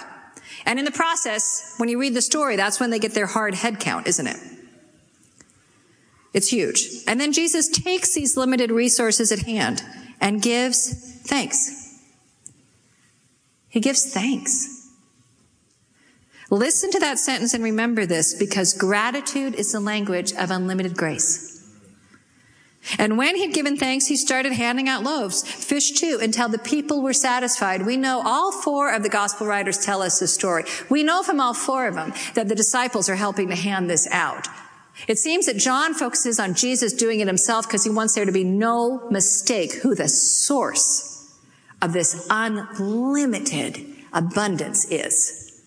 And 0.65 0.79
in 0.79 0.85
the 0.85 0.93
process, 0.93 1.75
when 1.79 1.89
you 1.89 1.99
read 1.99 2.15
the 2.15 2.23
story, 2.23 2.55
that's 2.55 2.79
when 2.79 2.91
they 2.91 3.01
get 3.01 3.15
their 3.15 3.27
hard 3.27 3.57
head 3.57 3.81
count, 3.81 4.07
isn't 4.07 4.29
it? 4.29 4.37
It's 6.33 6.49
huge. 6.49 6.89
And 7.07 7.21
then 7.21 7.33
Jesus 7.33 7.69
takes 7.69 8.15
these 8.15 8.37
limited 8.37 8.71
resources 8.71 9.33
at 9.33 9.41
hand 9.41 9.83
and 10.21 10.41
gives 10.41 11.21
thanks. 11.23 12.01
He 13.69 13.81
gives 13.81 14.12
thanks. 14.12 14.91
Listen 16.51 16.91
to 16.91 17.01
that 17.01 17.19
sentence 17.19 17.55
and 17.55 17.65
remember 17.65 18.05
this 18.05 18.35
because 18.35 18.75
gratitude 18.75 19.55
is 19.55 19.73
the 19.73 19.81
language 19.81 20.33
of 20.35 20.51
unlimited 20.51 20.97
grace. 20.97 21.51
And 22.99 23.17
when 23.17 23.37
he'd 23.37 23.55
given 23.55 23.77
thanks, 23.77 24.07
he 24.07 24.17
started 24.17 24.53
handing 24.53 24.89
out 24.89 25.05
loaves, 25.05 25.43
fish 25.43 25.93
too, 25.93 26.19
until 26.21 26.49
the 26.49 26.59
people 26.59 27.01
were 27.01 27.12
satisfied. 27.12 27.87
We 27.87 27.97
know 27.97 28.23
all 28.25 28.51
four 28.51 28.93
of 28.93 29.03
the 29.03 29.09
gospel 29.09 29.47
writers 29.47 29.79
tell 29.79 30.03
us 30.03 30.19
this 30.19 30.35
story. 30.35 30.65
We 30.91 31.03
know 31.03 31.23
from 31.23 31.41
all 31.41 31.55
four 31.55 31.87
of 31.87 31.95
them 31.95 32.12
that 32.35 32.49
the 32.49 32.55
disciples 32.55 33.09
are 33.09 33.15
helping 33.15 33.49
to 33.49 33.55
hand 33.55 33.89
this 33.89 34.09
out. 34.11 34.49
It 35.09 35.19
seems 35.19 35.47
that 35.47 35.57
John 35.57 35.95
focuses 35.95 36.39
on 36.39 36.55
Jesus 36.55 36.93
doing 36.93 37.21
it 37.21 37.27
himself 37.27 37.67
because 37.67 37.85
he 37.85 37.91
wants 37.91 38.15
there 38.15 38.25
to 38.25 38.33
be 38.33 38.45
no 38.45 39.09
mistake 39.11 39.75
who 39.75 39.95
the 39.95 40.09
source 40.09 41.39
of 41.81 41.93
this 41.93 42.27
unlimited 42.31 43.85
abundance 44.13 44.85
is. 44.91 45.61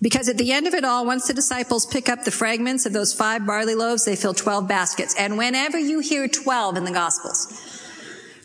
Because 0.00 0.28
at 0.28 0.38
the 0.38 0.52
end 0.52 0.66
of 0.66 0.74
it 0.74 0.84
all, 0.84 1.06
once 1.06 1.26
the 1.26 1.34
disciples 1.34 1.86
pick 1.86 2.08
up 2.08 2.24
the 2.24 2.30
fragments 2.30 2.84
of 2.84 2.92
those 2.92 3.14
five 3.14 3.46
barley 3.46 3.74
loaves, 3.74 4.04
they 4.04 4.16
fill 4.16 4.34
12 4.34 4.68
baskets. 4.68 5.14
And 5.18 5.38
whenever 5.38 5.78
you 5.78 6.00
hear 6.00 6.28
12 6.28 6.76
in 6.76 6.84
the 6.84 6.90
Gospels, 6.90 7.82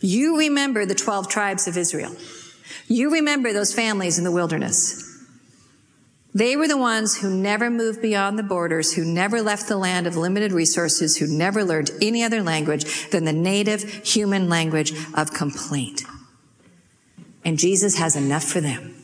you 0.00 0.38
remember 0.38 0.86
the 0.86 0.94
12 0.94 1.28
tribes 1.28 1.68
of 1.68 1.76
Israel. 1.76 2.14
You 2.88 3.12
remember 3.12 3.52
those 3.52 3.74
families 3.74 4.18
in 4.18 4.24
the 4.24 4.32
wilderness. 4.32 5.09
They 6.32 6.56
were 6.56 6.68
the 6.68 6.78
ones 6.78 7.18
who 7.18 7.30
never 7.30 7.70
moved 7.70 8.00
beyond 8.00 8.38
the 8.38 8.44
borders, 8.44 8.92
who 8.92 9.04
never 9.04 9.42
left 9.42 9.66
the 9.66 9.76
land 9.76 10.06
of 10.06 10.16
limited 10.16 10.52
resources, 10.52 11.16
who 11.16 11.26
never 11.26 11.64
learned 11.64 11.90
any 12.00 12.22
other 12.22 12.42
language 12.42 13.10
than 13.10 13.24
the 13.24 13.32
native 13.32 13.82
human 14.06 14.48
language 14.48 14.92
of 15.14 15.32
complaint. 15.32 16.02
And 17.44 17.58
Jesus 17.58 17.98
has 17.98 18.14
enough 18.14 18.44
for 18.44 18.60
them. 18.60 18.94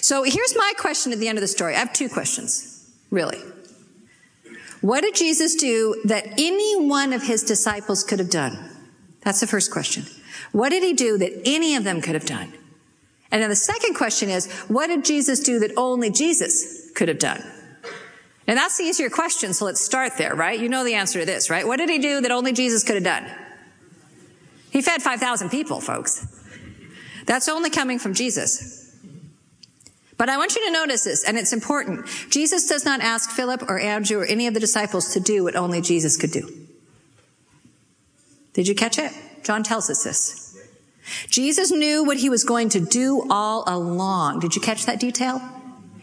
So 0.00 0.24
here's 0.24 0.56
my 0.56 0.72
question 0.78 1.12
at 1.12 1.18
the 1.18 1.28
end 1.28 1.38
of 1.38 1.42
the 1.42 1.48
story. 1.48 1.76
I 1.76 1.78
have 1.78 1.92
two 1.92 2.08
questions, 2.08 2.90
really. 3.10 3.38
What 4.80 5.02
did 5.02 5.14
Jesus 5.14 5.54
do 5.54 6.00
that 6.06 6.26
any 6.38 6.88
one 6.88 7.12
of 7.12 7.22
his 7.22 7.44
disciples 7.44 8.02
could 8.02 8.18
have 8.18 8.30
done? 8.30 8.58
That's 9.20 9.40
the 9.40 9.46
first 9.46 9.70
question. 9.70 10.06
What 10.52 10.70
did 10.70 10.82
he 10.82 10.94
do 10.94 11.18
that 11.18 11.42
any 11.44 11.76
of 11.76 11.84
them 11.84 12.00
could 12.00 12.14
have 12.14 12.24
done? 12.24 12.52
And 13.32 13.42
then 13.42 13.50
the 13.50 13.56
second 13.56 13.94
question 13.94 14.28
is, 14.28 14.50
what 14.68 14.88
did 14.88 15.04
Jesus 15.04 15.40
do 15.40 15.60
that 15.60 15.72
only 15.76 16.10
Jesus 16.10 16.90
could 16.92 17.08
have 17.08 17.18
done? 17.18 17.42
And 18.46 18.58
that's 18.58 18.78
the 18.78 18.84
easier 18.84 19.10
question, 19.10 19.54
so 19.54 19.64
let's 19.64 19.80
start 19.80 20.18
there, 20.18 20.34
right? 20.34 20.58
You 20.58 20.68
know 20.68 20.82
the 20.82 20.94
answer 20.94 21.20
to 21.20 21.26
this, 21.26 21.50
right? 21.50 21.66
What 21.66 21.76
did 21.76 21.88
he 21.88 21.98
do 21.98 22.20
that 22.20 22.32
only 22.32 22.52
Jesus 22.52 22.82
could 22.82 22.96
have 22.96 23.04
done? 23.04 23.24
He 24.70 24.82
fed 24.82 25.02
5,000 25.02 25.50
people, 25.50 25.80
folks. 25.80 26.26
That's 27.26 27.48
only 27.48 27.70
coming 27.70 28.00
from 28.00 28.14
Jesus. 28.14 28.96
But 30.16 30.28
I 30.28 30.36
want 30.36 30.56
you 30.56 30.66
to 30.66 30.72
notice 30.72 31.04
this, 31.04 31.24
and 31.24 31.38
it's 31.38 31.52
important. 31.52 32.06
Jesus 32.28 32.68
does 32.68 32.84
not 32.84 33.00
ask 33.00 33.30
Philip 33.30 33.62
or 33.68 33.78
Andrew 33.78 34.18
or 34.18 34.24
any 34.24 34.48
of 34.48 34.54
the 34.54 34.60
disciples 34.60 35.12
to 35.14 35.20
do 35.20 35.44
what 35.44 35.54
only 35.54 35.80
Jesus 35.80 36.16
could 36.16 36.32
do. 36.32 36.52
Did 38.52 38.66
you 38.66 38.74
catch 38.74 38.98
it? 38.98 39.12
John 39.44 39.62
tells 39.62 39.88
us 39.88 40.02
this. 40.02 40.49
Jesus 41.28 41.70
knew 41.70 42.04
what 42.04 42.18
he 42.18 42.28
was 42.28 42.44
going 42.44 42.68
to 42.70 42.80
do 42.80 43.26
all 43.30 43.64
along. 43.66 44.40
Did 44.40 44.54
you 44.54 44.60
catch 44.60 44.86
that 44.86 45.00
detail? 45.00 45.40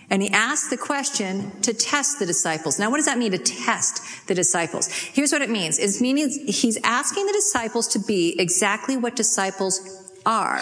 And 0.09 0.21
he 0.21 0.29
asked 0.29 0.69
the 0.69 0.77
question 0.77 1.51
to 1.61 1.73
test 1.73 2.19
the 2.19 2.25
disciples. 2.25 2.79
Now, 2.79 2.89
what 2.89 2.97
does 2.97 3.07
that 3.07 3.17
mean 3.17 3.31
to 3.31 3.37
test 3.37 4.27
the 4.27 4.33
disciples? 4.33 4.87
Here's 4.87 5.33
what 5.33 5.41
it 5.41 5.49
means. 5.49 5.79
It 5.79 6.01
means 6.01 6.37
he's 6.61 6.77
asking 6.83 7.25
the 7.25 7.33
disciples 7.33 7.89
to 7.89 7.99
be 7.99 8.35
exactly 8.39 8.95
what 8.95 9.15
disciples 9.15 9.81
are, 10.25 10.61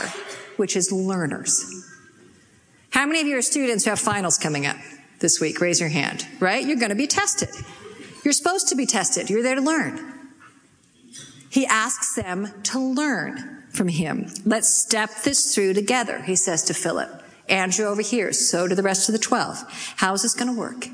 which 0.58 0.76
is 0.76 0.92
learners. 0.92 1.64
How 2.90 3.06
many 3.06 3.22
of 3.22 3.28
you 3.28 3.38
are 3.38 3.42
students 3.42 3.84
who 3.84 3.92
have 3.92 4.00
finals 4.00 4.38
coming 4.38 4.66
up 4.66 4.78
this 5.20 5.40
week? 5.40 5.62
Raise 5.62 5.80
your 5.80 5.90
hand, 5.90 6.26
right? 6.40 6.66
You're 6.66 6.78
going 6.78 6.90
to 6.90 6.96
be 6.96 7.08
tested. 7.08 7.50
You're 8.24 8.34
supposed 8.34 8.70
to 8.70 8.76
be 8.76 8.88
tested. 8.88 9.30
You're 9.30 9.44
there 9.44 9.56
to 9.56 9.62
learn. 9.62 10.14
He 11.52 11.68
asks 11.68 12.16
them 12.16 12.50
to 12.64 12.80
learn 12.80 13.64
from 13.76 13.90
him. 13.90 14.28
Let's 14.46 14.74
step 14.74 15.10
this 15.24 15.54
through 15.54 15.74
together, 15.74 16.22
he 16.22 16.36
says 16.36 16.64
to 16.64 16.74
Philip. 16.74 17.24
Andrew 17.48 17.86
over 17.86 18.02
here, 18.02 18.34
so 18.34 18.68
do 18.68 18.76
the 18.76 18.84
rest 18.84 19.08
of 19.08 19.14
the 19.14 19.20
12. 19.20 19.94
How's 19.98 20.24
this 20.24 20.34
going 20.34 20.54
to 20.54 20.60
work? 20.60 20.88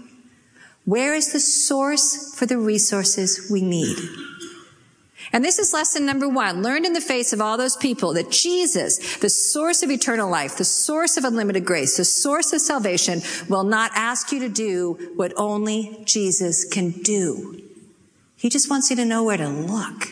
Where 0.85 1.13
is 1.13 1.31
the 1.31 1.39
source 1.39 2.33
for 2.35 2.45
the 2.45 2.57
resources 2.57 3.47
we 3.51 3.61
need? 3.61 3.97
And 5.33 5.45
this 5.45 5.59
is 5.59 5.71
lesson 5.71 6.05
number 6.05 6.27
one. 6.27 6.61
Learned 6.61 6.85
in 6.85 6.93
the 6.93 6.99
face 6.99 7.31
of 7.31 7.39
all 7.39 7.55
those 7.55 7.77
people 7.77 8.13
that 8.13 8.31
Jesus, 8.31 9.17
the 9.17 9.29
source 9.29 9.81
of 9.81 9.89
eternal 9.89 10.29
life, 10.29 10.57
the 10.57 10.65
source 10.65 11.15
of 11.15 11.23
unlimited 11.23 11.63
grace, 11.63 11.95
the 11.95 12.03
source 12.03 12.51
of 12.51 12.59
salvation, 12.59 13.21
will 13.47 13.63
not 13.63 13.91
ask 13.95 14.31
you 14.31 14.39
to 14.39 14.49
do 14.49 15.13
what 15.15 15.33
only 15.37 16.01
Jesus 16.03 16.65
can 16.65 16.89
do. 16.89 17.61
He 18.35 18.49
just 18.49 18.69
wants 18.69 18.89
you 18.89 18.95
to 18.97 19.05
know 19.05 19.23
where 19.23 19.37
to 19.37 19.47
look. 19.47 20.09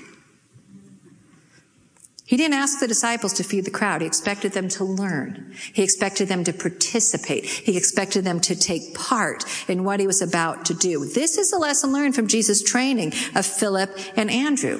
He 2.29 2.37
didn't 2.37 2.53
ask 2.53 2.79
the 2.79 2.87
disciples 2.87 3.33
to 3.33 3.43
feed 3.43 3.65
the 3.65 3.71
crowd. 3.71 4.01
He 4.01 4.07
expected 4.07 4.51
them 4.51 4.67
to 4.69 4.83
learn. 4.83 5.51
He 5.73 5.81
expected 5.81 6.27
them 6.27 6.43
to 6.43 6.53
participate. 6.53 7.43
He 7.43 7.75
expected 7.75 8.23
them 8.23 8.39
to 8.41 8.55
take 8.55 8.93
part 8.93 9.45
in 9.67 9.83
what 9.83 9.99
he 9.99 10.05
was 10.05 10.21
about 10.21 10.63
to 10.65 10.75
do. 10.75 11.07
This 11.07 11.39
is 11.39 11.51
a 11.51 11.57
lesson 11.57 11.91
learned 11.91 12.13
from 12.13 12.27
Jesus' 12.27 12.61
training 12.61 13.13
of 13.33 13.47
Philip 13.47 13.97
and 14.15 14.29
Andrew. 14.29 14.79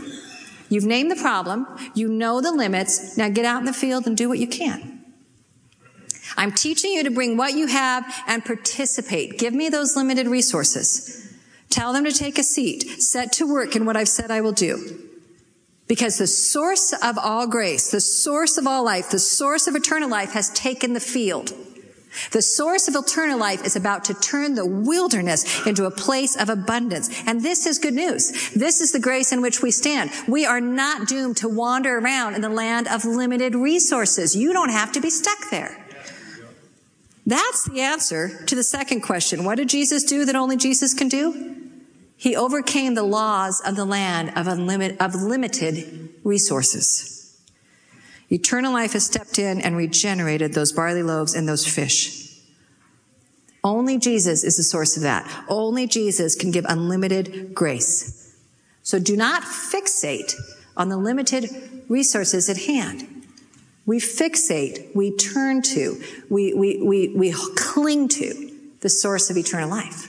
You've 0.69 0.85
named 0.85 1.09
the 1.09 1.15
problem. 1.15 1.65
You 1.95 2.07
know 2.07 2.39
the 2.39 2.51
limits. 2.51 3.17
Now 3.17 3.29
get 3.29 3.45
out 3.45 3.61
in 3.61 3.65
the 3.65 3.73
field 3.73 4.05
and 4.05 4.15
do 4.15 4.29
what 4.29 4.37
you 4.37 4.45
can. 4.45 5.03
I'm 6.37 6.51
teaching 6.51 6.91
you 6.91 7.03
to 7.03 7.09
bring 7.09 7.35
what 7.35 7.53
you 7.53 7.65
have 7.65 8.05
and 8.27 8.45
participate. 8.45 9.39
Give 9.39 9.55
me 9.55 9.69
those 9.69 9.95
limited 9.95 10.27
resources. 10.27 11.35
Tell 11.71 11.93
them 11.93 12.03
to 12.03 12.11
take 12.11 12.37
a 12.37 12.43
seat. 12.43 13.01
Set 13.01 13.33
to 13.33 13.51
work 13.51 13.75
in 13.75 13.87
what 13.87 13.97
I've 13.97 14.07
said 14.07 14.29
I 14.29 14.41
will 14.41 14.51
do. 14.51 15.08
Because 15.89 16.19
the 16.19 16.27
source 16.27 16.93
of 16.93 17.17
all 17.17 17.47
grace, 17.47 17.89
the 17.89 17.99
source 17.99 18.57
of 18.57 18.65
all 18.67 18.85
life, 18.85 19.09
the 19.09 19.19
source 19.19 19.67
of 19.67 19.75
eternal 19.75 20.07
life 20.07 20.31
has 20.31 20.49
taken 20.51 20.93
the 20.93 20.99
field. 21.01 21.51
The 22.31 22.41
source 22.41 22.87
of 22.87 22.95
eternal 22.95 23.39
life 23.39 23.65
is 23.65 23.75
about 23.75 24.05
to 24.05 24.13
turn 24.13 24.53
the 24.53 24.65
wilderness 24.65 25.65
into 25.65 25.85
a 25.85 25.91
place 25.91 26.35
of 26.35 26.49
abundance. 26.49 27.09
And 27.25 27.41
this 27.41 27.65
is 27.65 27.79
good 27.79 27.93
news. 27.95 28.51
This 28.51 28.81
is 28.81 28.91
the 28.91 28.99
grace 28.99 29.31
in 29.31 29.41
which 29.41 29.61
we 29.61 29.71
stand. 29.71 30.11
We 30.27 30.45
are 30.45 30.61
not 30.61 31.07
doomed 31.07 31.37
to 31.37 31.49
wander 31.49 31.97
around 31.97 32.35
in 32.35 32.41
the 32.41 32.49
land 32.49 32.87
of 32.87 33.03
limited 33.03 33.55
resources. 33.55 34.35
You 34.35 34.53
don't 34.53 34.71
have 34.71 34.91
to 34.93 35.01
be 35.01 35.09
stuck 35.09 35.49
there. 35.49 35.75
That's 37.25 37.65
the 37.65 37.81
answer 37.81 38.43
to 38.45 38.55
the 38.55 38.63
second 38.63 39.01
question. 39.01 39.43
What 39.43 39.55
did 39.55 39.69
Jesus 39.69 40.03
do 40.03 40.25
that 40.25 40.35
only 40.35 40.57
Jesus 40.57 40.93
can 40.93 41.09
do? 41.09 41.68
He 42.19 42.35
overcame 42.35 42.95
the 42.95 43.03
laws 43.03 43.61
of 43.61 43.77
the 43.77 43.85
land 43.85 44.33
of, 44.35 44.45
unlimited, 44.45 44.97
of 44.99 45.15
limited 45.15 46.09
resources. 46.25 47.39
Eternal 48.29 48.73
life 48.73 48.91
has 48.91 49.05
stepped 49.05 49.39
in 49.39 49.61
and 49.61 49.77
regenerated 49.77 50.53
those 50.53 50.73
barley 50.73 51.01
loaves 51.01 51.33
and 51.33 51.47
those 51.47 51.65
fish. 51.65 52.37
Only 53.63 53.97
Jesus 53.97 54.43
is 54.43 54.57
the 54.57 54.63
source 54.63 54.97
of 54.97 55.03
that. 55.03 55.45
Only 55.47 55.87
Jesus 55.87 56.35
can 56.35 56.51
give 56.51 56.65
unlimited 56.67 57.55
grace. 57.55 58.35
So 58.83 58.99
do 58.99 59.15
not 59.15 59.43
fixate 59.43 60.35
on 60.75 60.89
the 60.89 60.97
limited 60.97 61.49
resources 61.87 62.49
at 62.49 62.57
hand. 62.57 63.07
We 63.85 63.99
fixate, 63.99 64.93
we 64.93 65.15
turn 65.15 65.61
to, 65.61 66.03
we, 66.29 66.53
we, 66.53 66.81
we, 66.83 67.15
we 67.15 67.33
cling 67.55 68.09
to 68.09 68.51
the 68.81 68.89
source 68.89 69.29
of 69.29 69.37
eternal 69.37 69.69
life. 69.69 70.08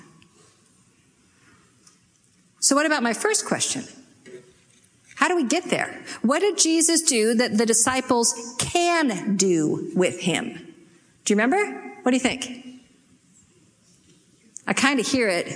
So, 2.60 2.76
what 2.76 2.86
about 2.86 3.02
my 3.02 3.14
first 3.14 3.46
question? 3.46 3.84
How 5.16 5.28
do 5.28 5.36
we 5.36 5.44
get 5.44 5.64
there? 5.64 6.00
What 6.22 6.40
did 6.40 6.56
Jesus 6.56 7.02
do 7.02 7.34
that 7.34 7.58
the 7.58 7.66
disciples 7.66 8.54
can 8.58 9.36
do 9.36 9.90
with 9.94 10.20
him? 10.20 10.74
Do 11.24 11.32
you 11.32 11.36
remember? 11.36 11.92
What 12.02 12.10
do 12.10 12.16
you 12.16 12.20
think? 12.20 12.66
I 14.66 14.72
kind 14.72 15.00
of 15.00 15.06
hear 15.06 15.28
it. 15.28 15.46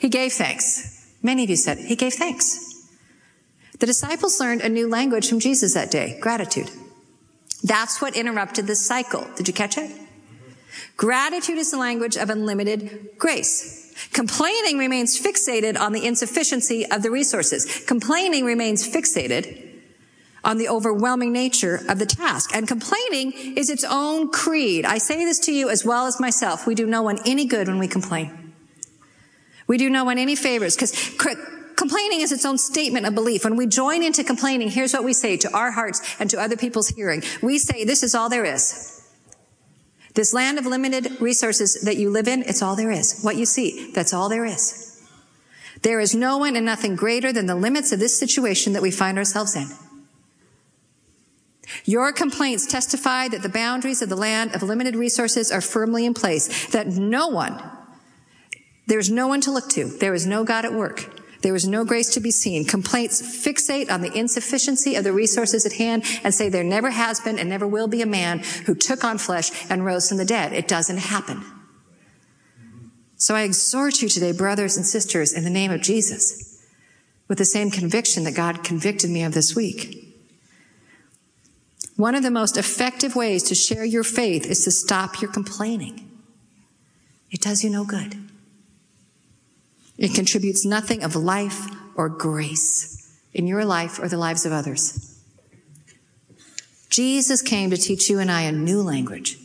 He 0.00 0.08
gave 0.08 0.32
thanks. 0.32 1.12
Many 1.22 1.44
of 1.44 1.50
you 1.50 1.56
said. 1.56 1.78
He 1.78 1.96
gave 1.96 2.14
thanks. 2.14 2.88
The 3.78 3.86
disciples 3.86 4.40
learned 4.40 4.60
a 4.60 4.68
new 4.68 4.88
language 4.88 5.28
from 5.28 5.40
Jesus 5.40 5.74
that 5.74 5.90
day 5.90 6.18
gratitude. 6.20 6.70
That's 7.62 8.00
what 8.00 8.16
interrupted 8.16 8.66
the 8.66 8.76
cycle. 8.76 9.26
Did 9.36 9.48
you 9.48 9.54
catch 9.54 9.76
it? 9.76 9.90
Gratitude 10.96 11.58
is 11.58 11.70
the 11.70 11.78
language 11.78 12.16
of 12.16 12.30
unlimited 12.30 13.10
grace. 13.18 13.79
Complaining 14.12 14.78
remains 14.78 15.20
fixated 15.20 15.78
on 15.78 15.92
the 15.92 16.06
insufficiency 16.06 16.86
of 16.86 17.02
the 17.02 17.10
resources. 17.10 17.84
Complaining 17.86 18.44
remains 18.44 18.88
fixated 18.88 19.68
on 20.42 20.58
the 20.58 20.68
overwhelming 20.68 21.32
nature 21.32 21.80
of 21.88 21.98
the 21.98 22.06
task. 22.06 22.54
And 22.54 22.66
complaining 22.66 23.32
is 23.56 23.68
its 23.70 23.84
own 23.84 24.30
creed. 24.30 24.84
I 24.84 24.98
say 24.98 25.24
this 25.24 25.38
to 25.40 25.52
you 25.52 25.68
as 25.68 25.84
well 25.84 26.06
as 26.06 26.18
myself. 26.18 26.66
We 26.66 26.74
do 26.74 26.86
no 26.86 27.02
one 27.02 27.18
any 27.26 27.46
good 27.46 27.68
when 27.68 27.78
we 27.78 27.88
complain. 27.88 28.54
We 29.66 29.76
do 29.78 29.90
no 29.90 30.04
one 30.04 30.18
any 30.18 30.34
favors 30.34 30.74
because 30.74 30.92
complaining 31.76 32.20
is 32.20 32.32
its 32.32 32.44
own 32.44 32.58
statement 32.58 33.06
of 33.06 33.14
belief. 33.14 33.44
When 33.44 33.56
we 33.56 33.66
join 33.66 34.02
into 34.02 34.24
complaining, 34.24 34.70
here's 34.70 34.92
what 34.92 35.04
we 35.04 35.12
say 35.12 35.36
to 35.38 35.56
our 35.56 35.70
hearts 35.70 36.00
and 36.18 36.28
to 36.30 36.40
other 36.40 36.56
people's 36.56 36.88
hearing. 36.88 37.22
We 37.42 37.58
say, 37.58 37.84
this 37.84 38.02
is 38.02 38.14
all 38.14 38.28
there 38.28 38.44
is. 38.44 38.99
This 40.14 40.34
land 40.34 40.58
of 40.58 40.66
limited 40.66 41.20
resources 41.20 41.80
that 41.82 41.96
you 41.96 42.10
live 42.10 42.26
in, 42.26 42.42
it's 42.42 42.62
all 42.62 42.76
there 42.76 42.90
is. 42.90 43.20
What 43.22 43.36
you 43.36 43.46
see, 43.46 43.92
that's 43.92 44.12
all 44.12 44.28
there 44.28 44.44
is. 44.44 44.86
There 45.82 46.00
is 46.00 46.14
no 46.14 46.38
one 46.38 46.56
and 46.56 46.66
nothing 46.66 46.96
greater 46.96 47.32
than 47.32 47.46
the 47.46 47.54
limits 47.54 47.92
of 47.92 48.00
this 48.00 48.18
situation 48.18 48.72
that 48.72 48.82
we 48.82 48.90
find 48.90 49.16
ourselves 49.18 49.56
in. 49.56 49.68
Your 51.84 52.12
complaints 52.12 52.66
testify 52.66 53.28
that 53.28 53.42
the 53.42 53.48
boundaries 53.48 54.02
of 54.02 54.08
the 54.08 54.16
land 54.16 54.54
of 54.54 54.62
limited 54.62 54.96
resources 54.96 55.52
are 55.52 55.60
firmly 55.60 56.04
in 56.04 56.14
place, 56.14 56.66
that 56.72 56.88
no 56.88 57.28
one, 57.28 57.62
there's 58.86 59.08
no 59.08 59.28
one 59.28 59.40
to 59.42 59.52
look 59.52 59.68
to. 59.70 59.84
There 59.84 60.14
is 60.14 60.26
no 60.26 60.42
God 60.42 60.64
at 60.64 60.72
work. 60.72 61.19
There 61.42 61.54
is 61.54 61.66
no 61.66 61.84
grace 61.84 62.10
to 62.10 62.20
be 62.20 62.30
seen. 62.30 62.64
Complaints 62.64 63.22
fixate 63.22 63.90
on 63.90 64.02
the 64.02 64.12
insufficiency 64.12 64.94
of 64.94 65.04
the 65.04 65.12
resources 65.12 65.64
at 65.64 65.74
hand 65.74 66.04
and 66.22 66.34
say 66.34 66.48
there 66.48 66.64
never 66.64 66.90
has 66.90 67.20
been 67.20 67.38
and 67.38 67.48
never 67.48 67.66
will 67.66 67.88
be 67.88 68.02
a 68.02 68.06
man 68.06 68.40
who 68.66 68.74
took 68.74 69.04
on 69.04 69.18
flesh 69.18 69.50
and 69.70 69.84
rose 69.84 70.08
from 70.08 70.18
the 70.18 70.24
dead. 70.24 70.52
It 70.52 70.68
doesn't 70.68 70.98
happen. 70.98 71.42
So 73.16 73.34
I 73.34 73.42
exhort 73.42 74.02
you 74.02 74.08
today, 74.08 74.32
brothers 74.32 74.76
and 74.76 74.86
sisters, 74.86 75.32
in 75.32 75.44
the 75.44 75.50
name 75.50 75.70
of 75.70 75.82
Jesus, 75.82 76.64
with 77.28 77.38
the 77.38 77.44
same 77.44 77.70
conviction 77.70 78.24
that 78.24 78.34
God 78.34 78.64
convicted 78.64 79.10
me 79.10 79.22
of 79.24 79.34
this 79.34 79.54
week. 79.54 80.06
One 81.96 82.14
of 82.14 82.22
the 82.22 82.30
most 82.30 82.56
effective 82.56 83.14
ways 83.14 83.42
to 83.44 83.54
share 83.54 83.84
your 83.84 84.04
faith 84.04 84.46
is 84.46 84.64
to 84.64 84.70
stop 84.70 85.20
your 85.20 85.30
complaining. 85.30 86.10
It 87.30 87.42
does 87.42 87.62
you 87.62 87.68
no 87.68 87.84
good. 87.84 88.29
It 90.00 90.14
contributes 90.14 90.64
nothing 90.64 91.04
of 91.04 91.14
life 91.14 91.68
or 91.94 92.08
grace 92.08 93.20
in 93.34 93.46
your 93.46 93.66
life 93.66 94.00
or 94.00 94.08
the 94.08 94.16
lives 94.16 94.46
of 94.46 94.52
others. 94.52 95.22
Jesus 96.88 97.42
came 97.42 97.70
to 97.70 97.76
teach 97.76 98.08
you 98.08 98.18
and 98.18 98.30
I 98.30 98.42
a 98.42 98.52
new 98.52 98.82
language. 98.82 99.36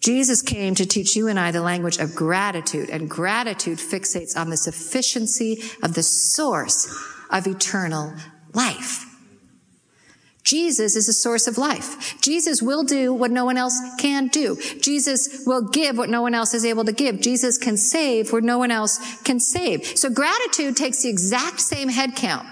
Jesus 0.00 0.40
came 0.40 0.74
to 0.76 0.86
teach 0.86 1.14
you 1.14 1.28
and 1.28 1.38
I 1.38 1.50
the 1.50 1.60
language 1.60 1.98
of 1.98 2.14
gratitude, 2.14 2.88
and 2.88 3.10
gratitude 3.10 3.78
fixates 3.78 4.36
on 4.36 4.48
the 4.48 4.56
sufficiency 4.56 5.62
of 5.82 5.92
the 5.92 6.02
source 6.02 6.88
of 7.30 7.46
eternal 7.46 8.14
life. 8.54 9.07
Jesus 10.44 10.96
is 10.96 11.06
the 11.06 11.12
source 11.12 11.46
of 11.46 11.58
life. 11.58 12.20
Jesus 12.22 12.62
will 12.62 12.82
do 12.82 13.12
what 13.12 13.30
no 13.30 13.44
one 13.44 13.58
else 13.58 13.78
can 13.98 14.28
do. 14.28 14.56
Jesus 14.80 15.42
will 15.46 15.68
give 15.68 15.98
what 15.98 16.08
no 16.08 16.22
one 16.22 16.34
else 16.34 16.54
is 16.54 16.64
able 16.64 16.84
to 16.84 16.92
give. 16.92 17.20
Jesus 17.20 17.58
can 17.58 17.76
save 17.76 18.32
where 18.32 18.40
no 18.40 18.58
one 18.58 18.70
else 18.70 19.20
can 19.22 19.40
save. 19.40 19.84
So 19.84 20.08
gratitude 20.08 20.76
takes 20.76 21.02
the 21.02 21.10
exact 21.10 21.60
same 21.60 21.90
head 21.90 22.16
count. 22.16 22.46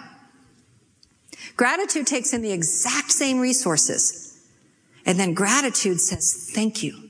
Gratitude 1.56 2.06
takes 2.06 2.34
in 2.34 2.42
the 2.42 2.52
exact 2.52 3.10
same 3.12 3.40
resources. 3.40 4.46
And 5.06 5.18
then 5.18 5.32
gratitude 5.32 6.00
says, 6.00 6.50
thank 6.52 6.82
you. 6.82 7.08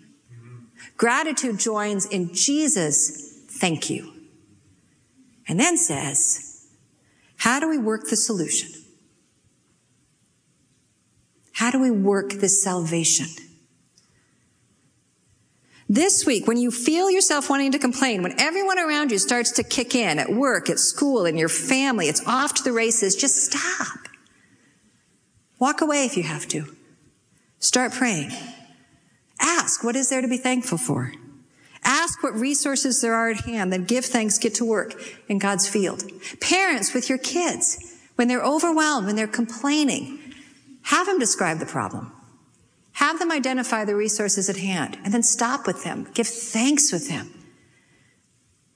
Gratitude 0.97 1.59
joins 1.59 2.07
in 2.07 2.33
Jesus, 2.33 3.45
thank 3.49 3.91
you. 3.91 4.13
And 5.49 5.59
then 5.59 5.77
says, 5.77 6.69
how 7.39 7.59
do 7.59 7.69
we 7.69 7.79
work 7.79 8.09
the 8.09 8.17
solution? 8.17 8.76
How 11.57 11.71
do 11.71 11.81
we 11.81 11.91
work 11.91 12.35
this 12.35 12.63
salvation? 12.63 13.29
This 15.89 16.27
week, 16.27 16.47
when 16.47 16.59
you 16.59 16.71
feel 16.71 17.11
yourself 17.11 17.49
wanting 17.49 17.73
to 17.73 17.79
complain, 17.79 18.23
when 18.23 18.39
everyone 18.39 18.79
around 18.79 19.11
you 19.11 19.17
starts 19.17 19.53
to 19.53 19.63
kick 19.63 19.95
in 19.95 20.19
at 20.19 20.29
work, 20.29 20.69
at 20.69 20.79
school, 20.79 21.25
in 21.25 21.39
your 21.39 21.49
family, 21.49 22.09
it's 22.09 22.23
off 22.27 22.53
to 22.57 22.63
the 22.63 22.73
races, 22.73 23.17
just 23.17 23.37
stop. 23.37 23.97
Walk 25.59 25.81
away 25.81 26.05
if 26.05 26.19
you 26.19 26.25
have 26.25 26.47
to. 26.49 26.77
Start 27.59 27.93
praying. 27.93 28.33
Ask, 29.41 29.83
what 29.83 29.97
is 29.97 30.11
there 30.11 30.21
to 30.21 30.29
be 30.29 30.37
thankful 30.37 30.77
for? 30.77 31.15
Ask 31.83 32.23
what 32.23 32.35
resources 32.35 33.01
there 33.01 33.15
are 33.15 33.31
at 33.31 33.47
hand, 33.47 33.73
then 33.73 33.85
give 33.87 34.05
thanks, 34.05 34.37
get 34.37 34.57
to 34.57 34.65
work 34.67 34.93
in 35.27 35.39
God's 35.39 35.67
field. 35.67 36.05
Parents 36.39 36.93
with 36.93 37.09
your 37.09 37.17
kids, 37.17 37.97
when 38.17 38.29
they're 38.29 38.45
overwhelmed, 38.45 39.07
when 39.07 39.17
they're 39.17 39.27
complaining, 39.27 40.16
have 40.87 41.07
them 41.07 41.19
describe 41.19 41.59
the 41.59 41.67
problem. 41.67 42.13
Have 42.93 43.19
them 43.19 43.33
identify 43.33 43.85
the 43.85 43.97
resources 43.97 44.49
at 44.49 44.57
hand 44.57 44.97
and 45.05 45.13
then 45.13 45.25
stop 45.25 45.67
with 45.67 45.83
them. 45.83 46.07
Give 46.15 46.27
thanks 46.27 46.93
with 46.93 47.09
them. 47.09 47.45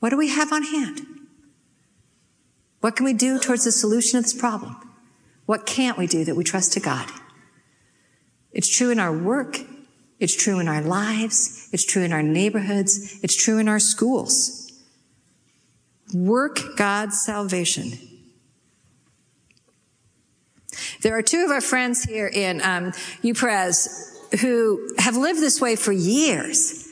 What 0.00 0.10
do 0.10 0.16
we 0.16 0.28
have 0.28 0.52
on 0.52 0.64
hand? 0.64 1.02
What 2.80 2.96
can 2.96 3.04
we 3.04 3.12
do 3.12 3.38
towards 3.38 3.64
the 3.64 3.70
solution 3.70 4.18
of 4.18 4.24
this 4.24 4.34
problem? 4.34 4.76
What 5.46 5.66
can't 5.66 5.96
we 5.96 6.08
do 6.08 6.24
that 6.24 6.34
we 6.34 6.42
trust 6.42 6.72
to 6.72 6.80
God? 6.80 7.08
It's 8.50 8.68
true 8.68 8.90
in 8.90 8.98
our 8.98 9.16
work. 9.16 9.60
It's 10.18 10.34
true 10.34 10.58
in 10.58 10.66
our 10.66 10.82
lives. 10.82 11.68
It's 11.72 11.84
true 11.84 12.02
in 12.02 12.12
our 12.12 12.24
neighborhoods. 12.24 13.20
It's 13.22 13.36
true 13.36 13.58
in 13.58 13.68
our 13.68 13.78
schools. 13.78 14.72
Work 16.12 16.76
God's 16.76 17.20
salvation 17.20 18.09
There 21.02 21.16
are 21.16 21.22
two 21.22 21.44
of 21.44 21.50
our 21.50 21.60
friends 21.60 22.04
here 22.04 22.28
in 22.28 22.60
um, 22.62 22.92
who 24.40 24.94
have 24.98 25.16
lived 25.16 25.40
this 25.40 25.60
way 25.60 25.76
for 25.76 25.92
years. 25.92 26.86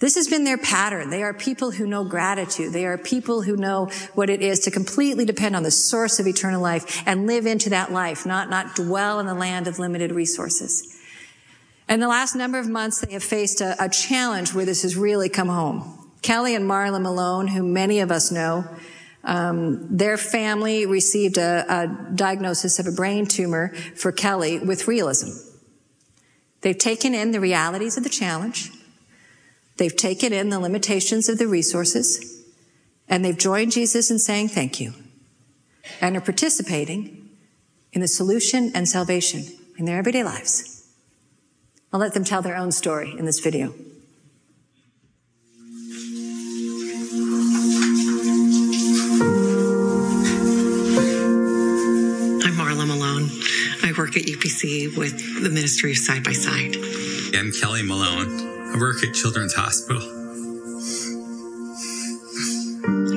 This 0.00 0.14
has 0.14 0.28
been 0.28 0.44
their 0.44 0.58
pattern. 0.58 1.10
They 1.10 1.24
are 1.24 1.34
people 1.34 1.72
who 1.72 1.86
know 1.86 2.04
gratitude. 2.04 2.72
They 2.72 2.86
are 2.86 2.96
people 2.96 3.42
who 3.42 3.56
know 3.56 3.86
what 4.14 4.30
it 4.30 4.42
is 4.42 4.60
to 4.60 4.70
completely 4.70 5.24
depend 5.24 5.56
on 5.56 5.64
the 5.64 5.72
source 5.72 6.20
of 6.20 6.28
eternal 6.28 6.62
life 6.62 7.02
and 7.04 7.26
live 7.26 7.46
into 7.46 7.70
that 7.70 7.90
life, 7.90 8.24
not, 8.24 8.48
not 8.48 8.76
dwell 8.76 9.18
in 9.18 9.26
the 9.26 9.34
land 9.34 9.66
of 9.66 9.80
limited 9.80 10.12
resources. 10.12 10.96
In 11.88 11.98
the 11.98 12.06
last 12.06 12.36
number 12.36 12.58
of 12.58 12.68
months, 12.68 13.00
they 13.00 13.12
have 13.12 13.24
faced 13.24 13.60
a, 13.60 13.74
a 13.82 13.88
challenge 13.88 14.54
where 14.54 14.64
this 14.64 14.82
has 14.82 14.96
really 14.96 15.28
come 15.28 15.48
home. 15.48 16.10
Kelly 16.22 16.54
and 16.54 16.68
Marla 16.68 17.00
Malone, 17.00 17.48
who 17.48 17.64
many 17.64 17.98
of 17.98 18.12
us 18.12 18.30
know, 18.30 18.64
um, 19.24 19.96
their 19.96 20.16
family 20.16 20.86
received 20.86 21.38
a, 21.38 21.64
a 21.68 22.12
diagnosis 22.14 22.78
of 22.78 22.86
a 22.86 22.92
brain 22.92 23.26
tumor 23.26 23.74
for 23.94 24.12
Kelly 24.12 24.58
with 24.58 24.88
realism. 24.88 25.30
They've 26.60 26.78
taken 26.78 27.14
in 27.14 27.32
the 27.32 27.40
realities 27.40 27.96
of 27.96 28.04
the 28.04 28.10
challenge. 28.10 28.70
They've 29.76 29.94
taken 29.94 30.32
in 30.32 30.50
the 30.50 30.58
limitations 30.58 31.28
of 31.28 31.38
the 31.38 31.46
resources 31.46 32.44
and 33.08 33.24
they've 33.24 33.38
joined 33.38 33.72
Jesus 33.72 34.10
in 34.10 34.18
saying 34.18 34.48
thank 34.48 34.80
you 34.80 34.92
and 36.00 36.16
are 36.16 36.20
participating 36.20 37.30
in 37.92 38.00
the 38.00 38.08
solution 38.08 38.70
and 38.74 38.88
salvation 38.88 39.44
in 39.78 39.84
their 39.84 39.98
everyday 39.98 40.24
lives. 40.24 40.86
I'll 41.92 42.00
let 42.00 42.12
them 42.12 42.24
tell 42.24 42.42
their 42.42 42.56
own 42.56 42.72
story 42.72 43.14
in 43.18 43.24
this 43.24 43.40
video. 43.40 43.74
Work 53.98 54.16
at 54.16 54.22
UPC 54.22 54.96
with 54.96 55.42
the 55.42 55.50
Ministry 55.50 55.90
of 55.90 55.98
Side 55.98 56.22
by 56.22 56.30
Side. 56.30 56.76
I'm 57.34 57.50
Kelly 57.50 57.82
Malone. 57.82 58.72
I 58.72 58.78
work 58.78 59.02
at 59.02 59.12
Children's 59.12 59.54
Hospital. 59.54 60.00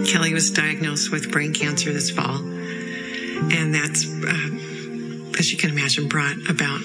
Kelly 0.08 0.34
was 0.34 0.50
diagnosed 0.50 1.12
with 1.12 1.32
brain 1.32 1.54
cancer 1.54 1.94
this 1.94 2.10
fall, 2.10 2.38
and 2.38 3.76
that's, 3.76 4.08
uh, 4.08 5.38
as 5.38 5.52
you 5.52 5.58
can 5.60 5.70
imagine, 5.70 6.08
brought 6.08 6.50
about 6.50 6.82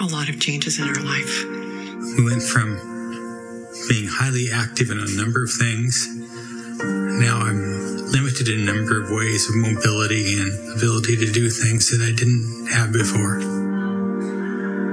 a 0.00 0.04
lot 0.04 0.28
of 0.28 0.38
changes 0.38 0.78
in 0.78 0.86
our 0.86 1.02
life. 1.02 1.44
We 2.16 2.24
went 2.24 2.44
from 2.44 2.78
being 3.88 4.06
highly 4.06 4.52
active 4.54 4.90
in 4.90 5.00
a 5.00 5.10
number 5.16 5.42
of 5.42 5.50
things. 5.50 6.06
Now 6.78 7.40
I'm 7.40 7.79
limited 8.12 8.48
in 8.48 8.64
number 8.64 9.00
of 9.02 9.10
ways 9.10 9.48
of 9.48 9.56
mobility 9.56 10.38
and 10.38 10.76
ability 10.76 11.16
to 11.16 11.30
do 11.32 11.48
things 11.50 11.90
that 11.90 12.04
I 12.04 12.12
didn't 12.12 12.66
have 12.68 12.92
before 12.92 13.60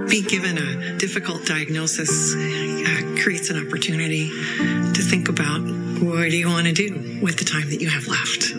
being 0.09 0.23
given 0.23 0.57
a 0.57 0.97
difficult 0.97 1.45
diagnosis 1.45 2.33
uh, 2.33 3.21
creates 3.21 3.49
an 3.49 3.67
opportunity 3.67 4.29
to 4.29 5.01
think 5.01 5.27
about 5.27 5.59
what 5.59 6.29
do 6.29 6.37
you 6.37 6.47
want 6.47 6.65
to 6.67 6.73
do 6.73 7.19
with 7.21 7.37
the 7.37 7.45
time 7.45 7.69
that 7.69 7.81
you 7.81 7.89
have 7.89 8.07
left? 8.07 8.53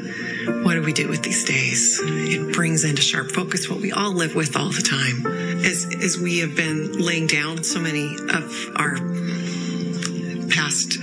What 0.64 0.74
do 0.74 0.82
we 0.82 0.92
do 0.92 1.08
with 1.08 1.22
these 1.22 1.44
days? 1.44 2.00
It 2.02 2.54
brings 2.54 2.84
into 2.84 3.00
sharp 3.00 3.30
focus 3.30 3.68
what 3.68 3.80
we 3.80 3.92
all 3.92 4.12
live 4.12 4.34
with 4.34 4.56
all 4.56 4.70
the 4.70 4.82
time. 4.82 5.26
As, 5.64 5.86
as 6.02 6.18
we 6.18 6.38
have 6.40 6.54
been 6.54 6.98
laying 6.98 7.26
down 7.26 7.64
so 7.64 7.80
many 7.80 8.14
of 8.14 8.76
our 8.76 8.96
past 10.48 10.98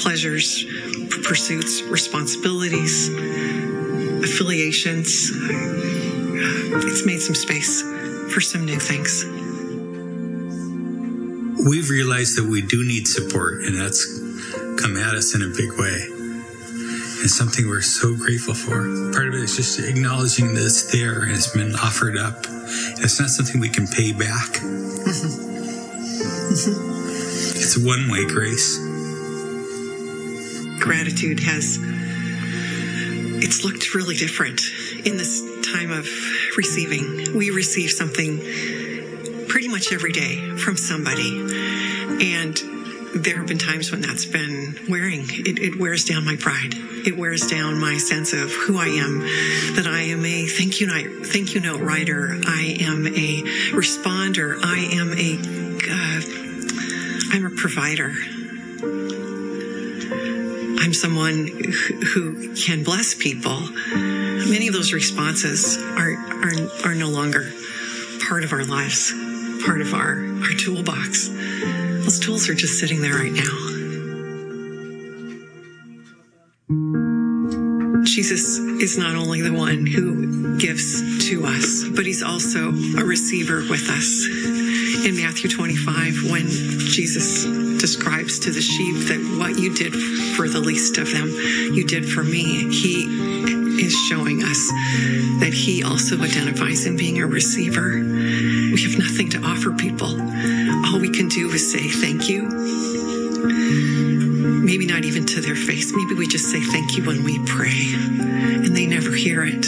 pleasures, 0.00 0.64
pursuits, 1.24 1.82
responsibilities, 1.82 3.08
affiliations, 4.24 5.30
it's 6.82 7.06
made 7.06 7.20
some 7.20 7.34
space 7.34 7.82
for 8.32 8.40
some 8.40 8.64
new 8.64 8.78
things 8.78 9.24
we've 11.66 11.90
realized 11.90 12.38
that 12.38 12.48
we 12.48 12.62
do 12.62 12.84
need 12.84 13.06
support, 13.06 13.64
and 13.64 13.76
that's 13.76 14.06
come 14.80 14.96
at 14.96 15.14
us 15.14 15.34
in 15.34 15.42
a 15.42 15.48
big 15.48 15.70
way. 15.78 16.06
It's 17.22 17.36
something 17.36 17.68
we're 17.68 17.82
so 17.82 18.16
grateful 18.16 18.54
for. 18.54 19.12
Part 19.12 19.28
of 19.28 19.34
it 19.34 19.42
is 19.42 19.56
just 19.56 19.78
acknowledging 19.78 20.54
that 20.54 20.64
it's 20.64 20.90
there 20.90 21.22
and 21.22 21.32
it's 21.32 21.52
been 21.54 21.74
offered 21.74 22.16
up. 22.16 22.46
It's 22.98 23.20
not 23.20 23.28
something 23.28 23.60
we 23.60 23.68
can 23.68 23.86
pay 23.86 24.12
back. 24.12 24.56
Mm-hmm. 24.60 25.50
it's 27.56 27.76
a 27.76 27.80
one 27.80 28.08
way 28.10 28.24
grace. 28.26 28.89
Gratitude 30.80 31.40
has, 31.40 31.78
it's 33.42 33.64
looked 33.64 33.94
really 33.94 34.16
different 34.16 34.62
in 35.04 35.16
this 35.16 35.42
time 35.72 35.90
of 35.90 36.08
receiving. 36.56 37.36
We 37.36 37.50
receive 37.50 37.90
something 37.90 38.38
pretty 39.48 39.68
much 39.68 39.92
every 39.92 40.12
day 40.12 40.56
from 40.56 40.76
somebody. 40.76 41.38
And 42.22 42.56
there 43.14 43.36
have 43.38 43.46
been 43.46 43.58
times 43.58 43.90
when 43.90 44.00
that's 44.00 44.24
been 44.24 44.76
wearing. 44.88 45.26
It, 45.28 45.58
it, 45.58 45.80
wears 45.80 46.04
down 46.04 46.24
my 46.24 46.36
pride. 46.36 46.74
It 47.06 47.16
wears 47.16 47.46
down 47.46 47.78
my 47.78 47.98
sense 47.98 48.32
of 48.32 48.52
who 48.52 48.78
I 48.78 48.86
am. 48.86 49.20
That 49.76 49.86
I 49.86 50.00
am 50.02 50.24
a 50.24 50.46
thank 50.46 50.80
you 50.80 50.86
note, 50.86 51.26
thank 51.26 51.54
you 51.54 51.60
note 51.60 51.80
writer. 51.80 52.38
I 52.46 52.76
am 52.80 53.06
a 53.06 53.42
responder. 53.72 54.58
I 54.62 54.78
am 54.92 55.12
a, 55.12 55.38
uh, 55.90 56.20
I'm 57.34 57.46
a 57.46 57.50
provider. 57.50 58.14
I'm 60.90 60.94
someone 60.94 61.46
who 61.46 62.52
can 62.56 62.82
bless 62.82 63.14
people. 63.14 63.60
Many 63.94 64.66
of 64.66 64.74
those 64.74 64.92
responses 64.92 65.78
are 65.78 66.14
are, 66.14 66.90
are 66.90 66.94
no 66.96 67.08
longer 67.08 67.52
part 68.26 68.42
of 68.42 68.52
our 68.52 68.64
lives 68.64 69.12
part 69.64 69.80
of 69.82 69.94
our, 69.94 70.18
our 70.42 70.52
toolbox. 70.58 71.28
Those 71.28 72.18
tools 72.18 72.48
are 72.48 72.54
just 72.54 72.80
sitting 72.80 73.02
there 73.02 73.14
right 73.14 73.30
now. 73.30 73.70
Jesus 78.02 78.58
is 78.58 78.98
not 78.98 79.14
only 79.14 79.42
the 79.42 79.52
one 79.52 79.86
who 79.86 80.58
gives 80.58 81.28
to 81.28 81.44
us, 81.46 81.84
but 81.94 82.04
he's 82.04 82.24
also 82.24 82.70
a 82.98 83.04
receiver 83.04 83.62
with 83.70 83.88
us. 83.88 84.59
In 85.00 85.16
Matthew 85.16 85.48
25, 85.48 86.30
when 86.30 86.46
Jesus 86.46 87.44
describes 87.80 88.38
to 88.40 88.50
the 88.50 88.60
sheep 88.60 89.08
that 89.08 89.38
what 89.38 89.58
you 89.58 89.74
did 89.74 89.94
for 90.36 90.46
the 90.46 90.60
least 90.60 90.98
of 90.98 91.10
them, 91.10 91.28
you 91.72 91.86
did 91.86 92.06
for 92.06 92.22
me, 92.22 92.70
he 92.70 93.04
is 93.80 93.94
showing 94.10 94.42
us 94.42 94.68
that 95.40 95.52
he 95.54 95.82
also 95.82 96.20
identifies 96.20 96.84
in 96.84 96.98
being 96.98 97.18
a 97.22 97.26
receiver. 97.26 97.92
We 97.96 98.82
have 98.82 98.98
nothing 98.98 99.30
to 99.30 99.38
offer 99.38 99.72
people. 99.72 100.20
All 100.86 101.00
we 101.00 101.10
can 101.10 101.28
do 101.28 101.48
is 101.50 101.72
say 101.72 101.88
thank 101.88 102.28
you. 102.28 102.42
Maybe 104.62 104.86
not 104.86 105.06
even 105.06 105.24
to 105.26 105.40
their 105.40 105.56
face. 105.56 105.92
Maybe 105.96 106.14
we 106.14 106.28
just 106.28 106.44
say 106.52 106.60
thank 106.60 106.98
you 106.98 107.06
when 107.06 107.24
we 107.24 107.38
pray 107.46 107.94
and 107.94 108.76
they 108.76 108.86
never 108.86 109.12
hear 109.12 109.44
it. 109.46 109.66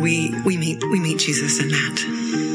We, 0.00 0.34
we 0.44 0.56
meet, 0.56 0.82
we 0.82 0.98
meet 0.98 1.18
Jesus 1.20 1.60
in 1.60 1.68
that. 1.68 2.53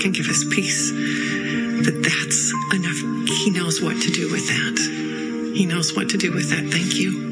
Can 0.00 0.12
give 0.12 0.28
us 0.28 0.44
peace 0.50 0.90
that 0.90 2.00
that's 2.02 2.52
enough. 2.74 3.28
He 3.44 3.50
knows 3.50 3.82
what 3.82 4.00
to 4.00 4.10
do 4.10 4.32
with 4.32 4.46
that. 4.48 5.52
He 5.54 5.66
knows 5.66 5.94
what 5.94 6.08
to 6.10 6.16
do 6.16 6.32
with 6.32 6.48
that. 6.48 6.72
Thank 6.72 6.94
you 6.94 7.30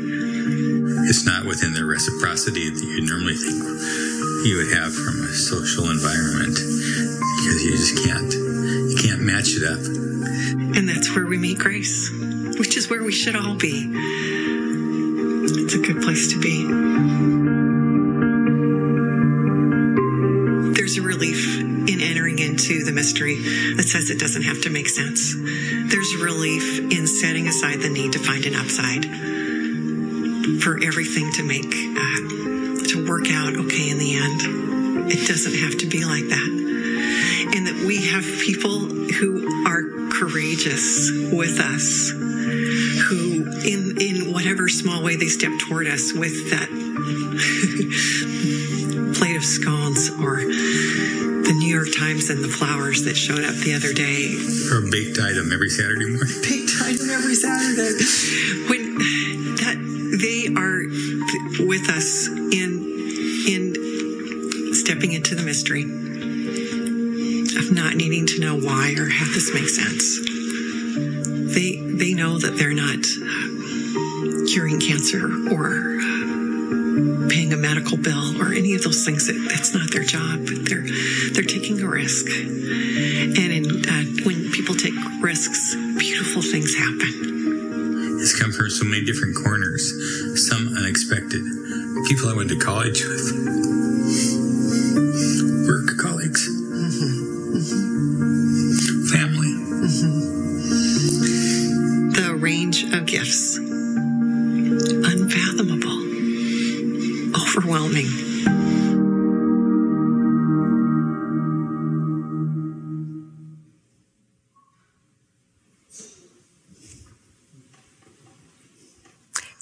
it's 1.09 1.25
not 1.25 1.47
within 1.47 1.73
the 1.73 1.85
reciprocity 1.85 2.69
that 2.69 2.85
you 2.85 3.01
normally 3.01 3.35
think 3.35 3.65
you 4.45 4.57
would 4.57 4.73
have 4.77 4.93
from 4.93 5.25
a 5.25 5.33
social 5.33 5.91
environment 5.91 6.53
because 6.53 7.65
you 7.65 7.71
just 7.73 7.97
can't 8.05 8.33
you 8.91 8.97
can't 9.01 9.23
match 9.23 9.57
it 9.57 9.65
up 9.65 9.81
and 10.77 10.89
that's 10.89 11.15
where 11.17 11.27
we 11.27 11.39
meet 11.39 11.59
grace 11.59 12.11
which 12.59 12.77
is 12.77 12.91
where 12.91 13.03
we 13.03 13.13
should 13.13 13.37
all 13.37 13.55
be 13.55 13.89
it's 15.49 15.75
a 15.75 15.79
good 15.79 16.03
place 16.03 16.33
to 16.33 16.39
be 16.41 17.18
mystery 22.99 23.39
that 23.79 23.87
says 23.87 24.11
it 24.11 24.19
doesn't 24.19 24.43
have 24.43 24.61
to 24.61 24.71
make 24.71 24.89
sense 24.89 25.39
there's 25.87 26.17
relief 26.17 26.81
in 26.91 27.07
setting 27.07 27.47
aside 27.47 27.79
the 27.79 27.89
need 27.89 28.11
to 28.13 28.19
find 28.19 28.45
an 28.45 28.55
upside 28.59 29.07
for 30.61 30.83
everything 30.83 31.31
to 31.33 31.43
make, 31.43 31.65
uh, 31.65 32.89
to 32.89 33.07
work 33.09 33.27
out 33.31 33.55
okay 33.55 33.91
in 33.91 33.99
the 33.99 34.17
end. 34.17 35.11
It 35.11 35.27
doesn't 35.29 35.55
have 35.55 35.79
to 35.79 35.87
be 35.87 36.05
like 36.05 36.29
that. 36.29 37.53
And 37.57 37.67
that 37.67 37.85
we 37.87 38.07
have 38.09 38.25
people 38.41 38.81
who 38.81 39.67
are 39.67 40.11
courageous 40.11 41.11
with 41.33 41.61
us, 41.61 42.11
who 42.11 43.47
in, 43.65 43.97
in 44.01 44.33
whatever 44.33 44.69
small 44.69 45.03
way 45.03 45.17
they 45.17 45.29
step 45.29 45.53
toward 45.61 45.87
us 45.87 46.13
with 46.13 46.51
that 46.51 46.88
that 53.09 53.17
showed 53.17 53.43
up 53.43 53.55
the 53.65 53.73
other 53.73 53.95
day. 53.95 54.37
Or 54.69 54.85
a 54.85 54.91
baked 54.91 55.19
item 55.19 55.51
every 55.51 55.71
Saturday 55.71 56.13
morning. 56.13 56.29
Baked 56.45 56.77
item 56.85 57.09
every 57.09 57.35
Saturday. 57.35 57.97
When 58.69 58.99
that 59.57 59.81
they 60.21 60.53
are 60.53 60.85
with 61.65 61.89
us 61.89 62.29
in 62.29 62.85
in 63.49 64.75
stepping 64.75 65.13
into 65.13 65.35
the 65.35 65.43
mystery 65.43 65.85
of 67.57 67.73
not 67.73 67.97
needing 67.97 68.27
to 68.27 68.41
know 68.41 68.61
why 68.61 68.95
or 68.99 69.09
how 69.09 69.25
this 69.33 69.55
makes 69.55 69.75
sense. 69.75 70.21
They 71.55 71.81
they 71.81 72.13
know 72.13 72.37
that 72.37 72.59
they're 72.59 72.77
not 72.77 73.09
curing 74.53 74.81
cancer 74.81 75.33
or 75.49 75.97
paying 77.29 77.53
a 77.53 77.57
medical 77.57 77.97
bill 77.97 78.41
or 78.41 78.53
any 78.53 78.75
of 78.75 78.83
those 78.83 79.05
things. 79.05 79.27
That 79.27 79.39
that's 79.49 79.75
not 79.75 79.91
their 79.91 80.05
job. 80.05 80.47
They're 80.69 80.87
they're 81.33 81.49
taking 81.49 81.81
a 81.83 81.89
risk, 81.89 82.27
and 82.27 83.37
in, 83.39 83.65
uh, 83.89 84.05
when 84.25 84.51
people 84.53 84.75
take 84.75 84.95
risks, 85.21 85.75
beautiful 85.99 86.43
things 86.43 86.75
happen. 86.75 88.19
It's 88.21 88.39
come 88.39 88.51
from 88.53 88.69
so 88.71 88.85
many 88.85 89.05
different 89.05 89.37
corners, 89.37 89.95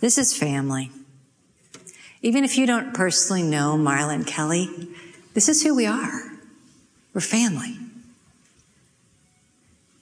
This 0.01 0.19
is 0.19 0.37
family. 0.37 0.91
Even 2.23 2.45
if 2.45 2.59
you 2.59 2.67
don't 2.67 2.93
personally 2.95 3.43
know 3.43 3.77
Marla 3.79 4.15
and 4.15 4.27
Kelly, 4.27 4.69
this 5.35 5.49
is 5.49 5.63
who 5.63 5.75
we 5.75 5.87
are. 5.87 6.33
We're 7.15 7.21
family. 7.21 7.77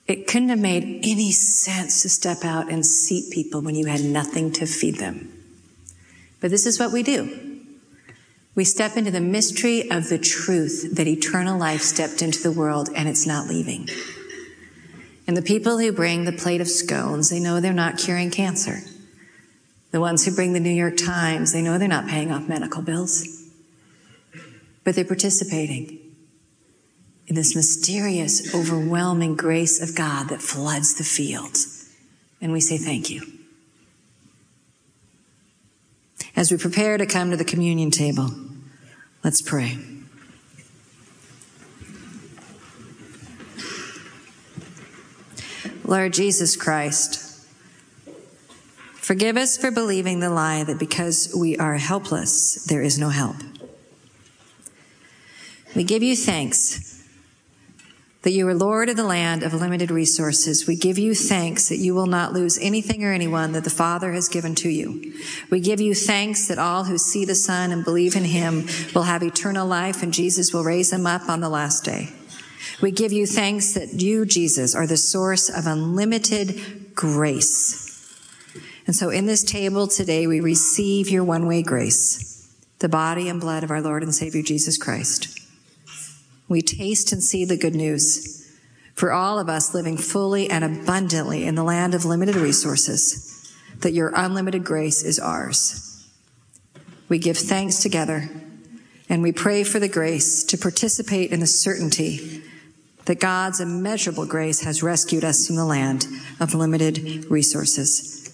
It 0.07 0.27
couldn't 0.27 0.51
have 0.51 0.59
made 0.59 1.01
any 1.03 1.33
sense 1.33 2.03
to 2.03 2.09
step 2.09 2.45
out 2.45 2.71
and 2.71 2.85
seat 2.85 3.33
people 3.33 3.63
when 3.63 3.75
you 3.75 3.87
had 3.87 4.03
nothing 4.03 4.53
to 4.53 4.67
feed 4.67 4.97
them. 4.97 5.33
But 6.41 6.51
this 6.51 6.67
is 6.67 6.79
what 6.79 6.93
we 6.93 7.03
do. 7.03 7.55
We 8.55 8.65
step 8.65 8.97
into 8.97 9.11
the 9.11 9.21
mystery 9.21 9.91
of 9.91 10.09
the 10.09 10.19
truth 10.19 10.95
that 10.95 11.09
eternal 11.09 11.59
life 11.59 11.81
stepped 11.81 12.23
into 12.23 12.43
the 12.43 12.53
world 12.53 12.91
and 12.95 13.09
it's 13.09 13.27
not 13.27 13.49
leaving. 13.49 13.89
And 15.27 15.37
the 15.37 15.43
people 15.43 15.79
who 15.79 15.91
bring 15.91 16.25
the 16.25 16.33
plate 16.33 16.61
of 16.61 16.69
scones, 16.69 17.31
they 17.31 17.41
know 17.41 17.61
they're 17.61 17.73
not 17.73 17.99
curing 17.99 18.31
cancer. 18.31 18.81
The 19.95 20.01
ones 20.01 20.25
who 20.25 20.35
bring 20.35 20.55
the 20.55 20.59
New 20.59 20.73
York 20.73 20.97
Times, 20.97 21.53
they 21.53 21.63
know 21.63 21.79
they're 21.79 21.87
not 21.87 22.09
paying 22.09 22.33
off 22.33 22.49
medical 22.49 22.83
bills. 22.83 23.49
But 24.83 24.97
they're 24.97 25.05
participating 25.05 26.01
in 27.29 27.37
this 27.37 27.55
mysterious, 27.55 28.53
overwhelming 28.53 29.37
grace 29.37 29.81
of 29.81 29.95
God 29.95 30.31
that 30.31 30.43
floods 30.43 30.97
the 30.97 31.05
fields. 31.05 31.89
And 32.41 32.51
we 32.51 32.61
say 32.61 32.77
thank 32.77 33.09
you. 33.09 33.23
As 36.35 36.51
we 36.51 36.57
prepare 36.59 36.99
to 36.99 37.07
come 37.07 37.31
to 37.31 37.37
the 37.37 37.45
communion 37.45 37.93
table, 37.93 38.31
let's 39.23 39.41
pray. 39.41 39.79
Lord 45.85 46.13
Jesus 46.13 46.57
Christ, 46.57 47.34
forgive 49.05 49.37
us 49.37 49.59
for 49.59 49.71
believing 49.71 50.21
the 50.21 50.31
lie 50.31 50.65
that 50.65 50.79
because 50.79 51.35
we 51.39 51.59
are 51.59 51.75
helpless, 51.75 52.65
there 52.65 52.83
is 52.83 52.99
no 52.99 53.11
help. 53.11 53.37
We 55.77 55.85
give 55.85 56.03
you 56.03 56.17
thanks 56.17 57.05
that 58.23 58.33
you 58.33 58.49
are 58.49 58.55
Lord 58.55 58.89
of 58.89 58.97
the 58.97 59.05
land 59.05 59.43
of 59.43 59.53
limited 59.53 59.91
resources. 59.91 60.67
We 60.67 60.77
give 60.77 60.97
you 60.97 61.15
thanks 61.15 61.69
that 61.69 61.77
you 61.77 61.95
will 61.95 62.07
not 62.07 62.33
lose 62.33 62.59
anything 62.59 63.05
or 63.05 63.13
anyone 63.13 63.53
that 63.53 63.65
the 63.65 63.71
Father 63.71 64.13
has 64.13 64.31
given 64.31 64.55
to 64.57 64.71
you. 64.71 65.13
We 65.51 65.61
give 65.61 65.79
you 65.79 65.95
thanks 65.95 66.49
that 66.49 66.59
all 66.59 66.85
who 66.85 66.97
see 66.97 67.27
the 67.27 67.35
Son 67.35 67.71
and 67.71 67.85
believe 67.85 68.17
in 68.17 68.25
him 68.25 68.67
will 68.95 69.03
have 69.03 69.23
eternal 69.23 69.67
life 69.67 70.03
and 70.03 70.15
Jesus 70.15 70.55
will 70.55 70.65
raise 70.65 70.91
them 70.91 71.07
up 71.07 71.29
on 71.29 71.41
the 71.41 71.51
last 71.51 71.85
day. 71.85 72.15
We 72.81 72.91
give 72.91 73.13
you 73.13 73.27
thanks 73.27 73.75
that 73.75 74.01
you, 74.01 74.25
Jesus, 74.25 74.75
are 74.75 74.87
the 74.87 74.97
source 74.97 75.51
of 75.51 75.67
unlimited 75.67 76.95
grace. 76.95 77.84
And 78.87 78.95
so 78.95 79.11
in 79.11 79.27
this 79.27 79.43
table 79.43 79.87
today, 79.87 80.27
we 80.27 80.41
receive 80.41 81.09
your 81.09 81.25
one 81.25 81.47
way 81.47 81.63
grace, 81.63 82.55
the 82.81 82.89
body 82.89 83.29
and 83.29 83.41
blood 83.41 83.65
of 83.65 83.71
our 83.71 83.81
Lord 83.81 84.03
and 84.03 84.15
Savior 84.15 84.43
Jesus 84.43 84.77
Christ. 84.77 85.39
We 86.49 86.61
taste 86.61 87.13
and 87.13 87.23
see 87.23 87.45
the 87.45 87.57
good 87.57 87.75
news 87.75 88.35
for 88.95 89.13
all 89.13 89.39
of 89.39 89.49
us 89.49 89.75
living 89.75 89.97
fully 89.97 90.49
and 90.51 90.63
abundantly 90.63 91.45
in 91.45 91.55
the 91.55 91.65
land 91.65 91.95
of 91.95 92.05
limited 92.05 92.37
resources, 92.37 93.53
that 93.81 93.93
your 93.93 94.13
unlimited 94.15 94.65
grace 94.65 95.03
is 95.03 95.19
ours. 95.19 96.07
We 97.09 97.19
give 97.19 97.37
thanks 97.37 97.81
together 97.81 98.31
and 99.09 99.23
we 99.23 99.33
pray 99.33 99.65
for 99.65 99.79
the 99.79 99.89
grace 99.89 100.45
to 100.45 100.59
participate 100.59 101.31
in 101.31 101.41
the 101.41 101.47
certainty 101.47 102.43
that 103.05 103.21
God's 103.21 103.61
immeasurable 103.61 104.27
grace 104.27 104.63
has 104.63 104.83
rescued 104.83 105.25
us 105.25 105.47
from 105.47 105.57
the 105.57 105.65
land 105.65 106.07
of 106.41 106.55
limited 106.55 107.27
resources. 107.31 108.34